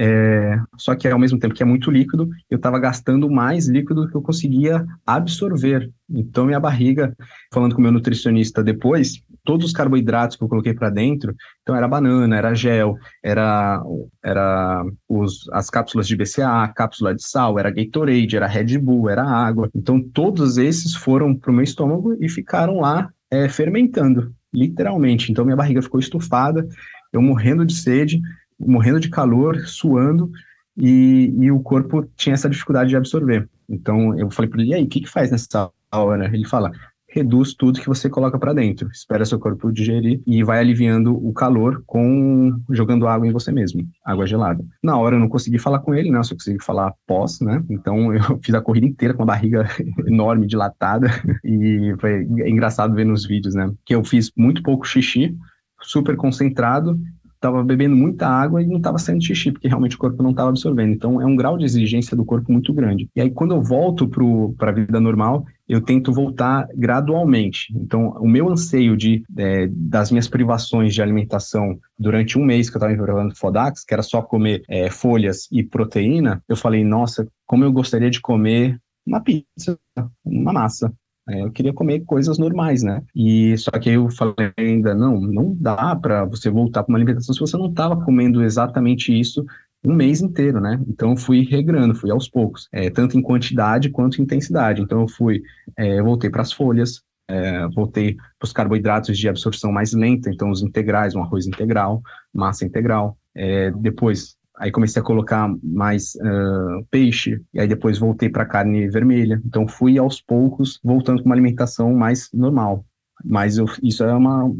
[0.00, 4.02] é, só que ao mesmo tempo que é muito líquido, eu estava gastando mais líquido
[4.02, 5.90] do que eu conseguia absorver.
[6.08, 7.16] Então, minha barriga,
[7.52, 11.74] falando com o meu nutricionista depois, todos os carboidratos que eu coloquei para dentro, então
[11.74, 12.94] era banana, era gel,
[13.24, 13.82] era,
[14.22, 19.24] era os, as cápsulas de BCA, cápsula de sal, era Gatorade, era Red Bull, era
[19.24, 19.68] água.
[19.74, 25.32] Então, todos esses foram para o meu estômago e ficaram lá é, fermentando, literalmente.
[25.32, 26.64] Então, minha barriga ficou estufada,
[27.12, 28.20] eu morrendo de sede,
[28.58, 30.30] morrendo de calor, suando,
[30.76, 33.48] e, e o corpo tinha essa dificuldade de absorver.
[33.68, 36.26] Então eu falei para ele, e aí, o que, que faz nessa hora?
[36.26, 36.70] Ele fala,
[37.08, 41.32] reduz tudo que você coloca para dentro, espera seu corpo digerir e vai aliviando o
[41.32, 44.64] calor com jogando água em você mesmo, água gelada.
[44.82, 46.18] Na hora eu não consegui falar com ele, né?
[46.18, 47.62] Eu só consegui falar pós, né?
[47.70, 49.66] Então eu fiz a corrida inteira com a barriga
[50.06, 51.08] enorme, dilatada
[51.42, 53.72] e foi engraçado ver nos vídeos, né?
[53.84, 55.34] Que eu fiz muito pouco xixi,
[55.80, 56.98] super concentrado
[57.38, 60.50] estava bebendo muita água e não estava saindo xixi, porque realmente o corpo não estava
[60.50, 60.92] absorvendo.
[60.92, 63.08] Então, é um grau de exigência do corpo muito grande.
[63.14, 64.08] E aí, quando eu volto
[64.56, 67.72] para a vida normal, eu tento voltar gradualmente.
[67.76, 72.76] Então, o meu anseio de, é, das minhas privações de alimentação durante um mês que
[72.76, 77.28] eu estava me FODAX, que era só comer é, folhas e proteína, eu falei, nossa,
[77.46, 79.78] como eu gostaria de comer uma pizza,
[80.24, 80.92] uma massa.
[81.28, 83.02] É, eu queria comer coisas normais, né?
[83.14, 87.34] E só que eu falei ainda, não, não dá para você voltar para uma alimentação
[87.34, 89.44] se você não estava comendo exatamente isso
[89.84, 90.80] um mês inteiro, né?
[90.88, 94.82] Então eu fui regrando, fui aos poucos, é, tanto em quantidade quanto em intensidade.
[94.82, 95.42] Então eu fui,
[95.76, 100.50] é, voltei para as folhas, é, voltei para os carboidratos de absorção mais lenta, então
[100.50, 102.02] os integrais, um arroz integral,
[102.32, 103.16] massa integral.
[103.34, 108.88] É, depois, aí comecei a colocar mais uh, peixe, e aí depois voltei para carne
[108.88, 109.40] vermelha.
[109.44, 112.84] Então fui aos poucos voltando para uma alimentação mais normal.
[113.24, 114.52] Mas eu, isso é uma.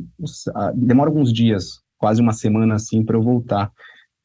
[0.74, 3.70] demora alguns dias, quase uma semana assim, para eu voltar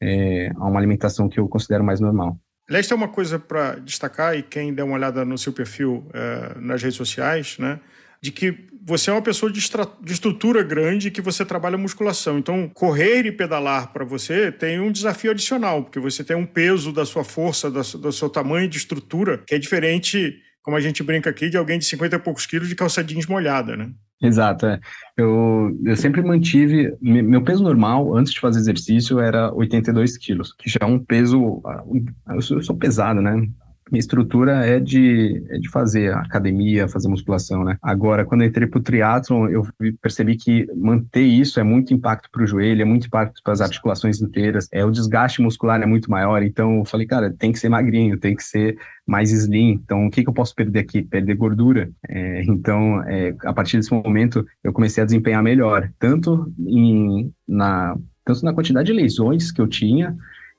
[0.02, 2.38] é, a uma alimentação que eu considero mais normal.
[2.68, 6.58] Aliás, tem uma coisa para destacar, e quem der uma olhada no seu perfil é,
[6.58, 7.78] nas redes sociais, né?
[8.20, 12.38] De que você é uma pessoa de, de estrutura grande que você trabalha musculação.
[12.38, 16.92] Então, correr e pedalar para você tem um desafio adicional, porque você tem um peso
[16.92, 21.02] da sua força, da, do seu tamanho de estrutura, que é diferente, como a gente
[21.02, 23.90] brinca aqui, de alguém de 50 e poucos quilos de calça jeans molhada, né?
[24.22, 24.80] Exato, é.
[25.16, 26.94] Eu, eu sempre mantive.
[27.00, 31.60] Meu peso normal, antes de fazer exercício, era 82 quilos, que já é um peso.
[31.66, 33.48] Ah, eu sou, eu sou pesado, né?
[33.90, 37.76] Minha estrutura é de, é de fazer academia, fazer musculação, né?
[37.82, 39.66] Agora, quando eu entrei pro triatlon, eu
[40.00, 43.60] percebi que manter isso é muito impacto para o joelho, é muito impacto para as
[43.60, 47.58] articulações inteiras, é o desgaste muscular é muito maior, então eu falei, cara, tem que
[47.58, 51.02] ser magrinho, tem que ser mais slim, então o que, que eu posso perder aqui?
[51.02, 51.90] Perder gordura.
[52.08, 57.96] É, então, é, a partir desse momento, eu comecei a desempenhar melhor, tanto em, na,
[58.24, 60.16] tanto na quantidade de lesões que eu tinha,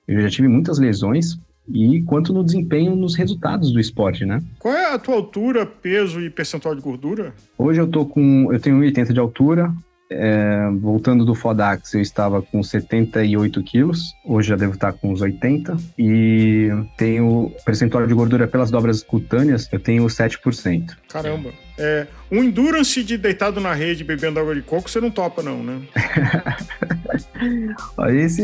[0.07, 4.41] eu já tive muitas lesões, e quanto no desempenho nos resultados do esporte, né?
[4.59, 7.33] Qual é a tua altura, peso e percentual de gordura?
[7.57, 9.73] Hoje eu tô com, eu tenho 1,80 de altura,
[10.09, 15.21] é, voltando do Fodax, eu estava com 78 quilos, hoje já devo estar com uns
[15.21, 20.95] 80, e tenho percentual de gordura pelas dobras cutâneas, eu tenho 7%.
[21.09, 21.51] Caramba!
[21.77, 25.61] É, um endurance de deitado na rede bebendo água de coco, você não topa, não,
[25.61, 25.81] né?
[27.97, 28.43] Aí, se,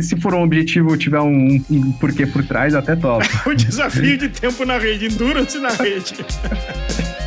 [0.00, 3.26] se for um objetivo tiver um, um porquê por trás, até topa.
[3.46, 6.14] o desafio de tempo na rede, endurance na rede.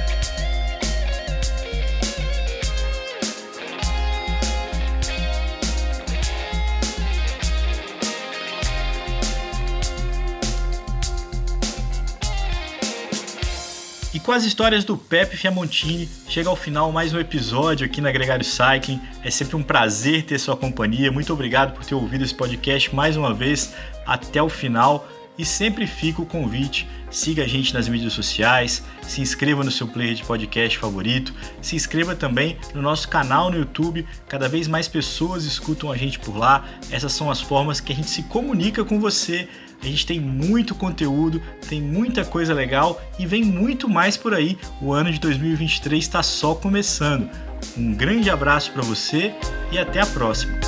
[14.29, 18.45] com as histórias do Pepe Fiamontini, chega ao final mais um episódio aqui na Gregário
[18.45, 19.01] Cycling.
[19.23, 21.11] É sempre um prazer ter sua companhia.
[21.11, 23.73] Muito obrigado por ter ouvido esse podcast mais uma vez
[24.05, 25.09] até o final.
[25.35, 29.87] E sempre fica o convite: siga a gente nas mídias sociais, se inscreva no seu
[29.87, 34.05] player de podcast favorito, se inscreva também no nosso canal no YouTube.
[34.27, 36.65] Cada vez mais pessoas escutam a gente por lá.
[36.91, 39.49] Essas são as formas que a gente se comunica com você
[39.81, 44.57] a gente tem muito conteúdo, tem muita coisa legal e vem muito mais por aí.
[44.81, 47.29] O ano de 2023 está só começando.
[47.77, 49.33] Um grande abraço para você
[49.71, 50.59] e até a próxima.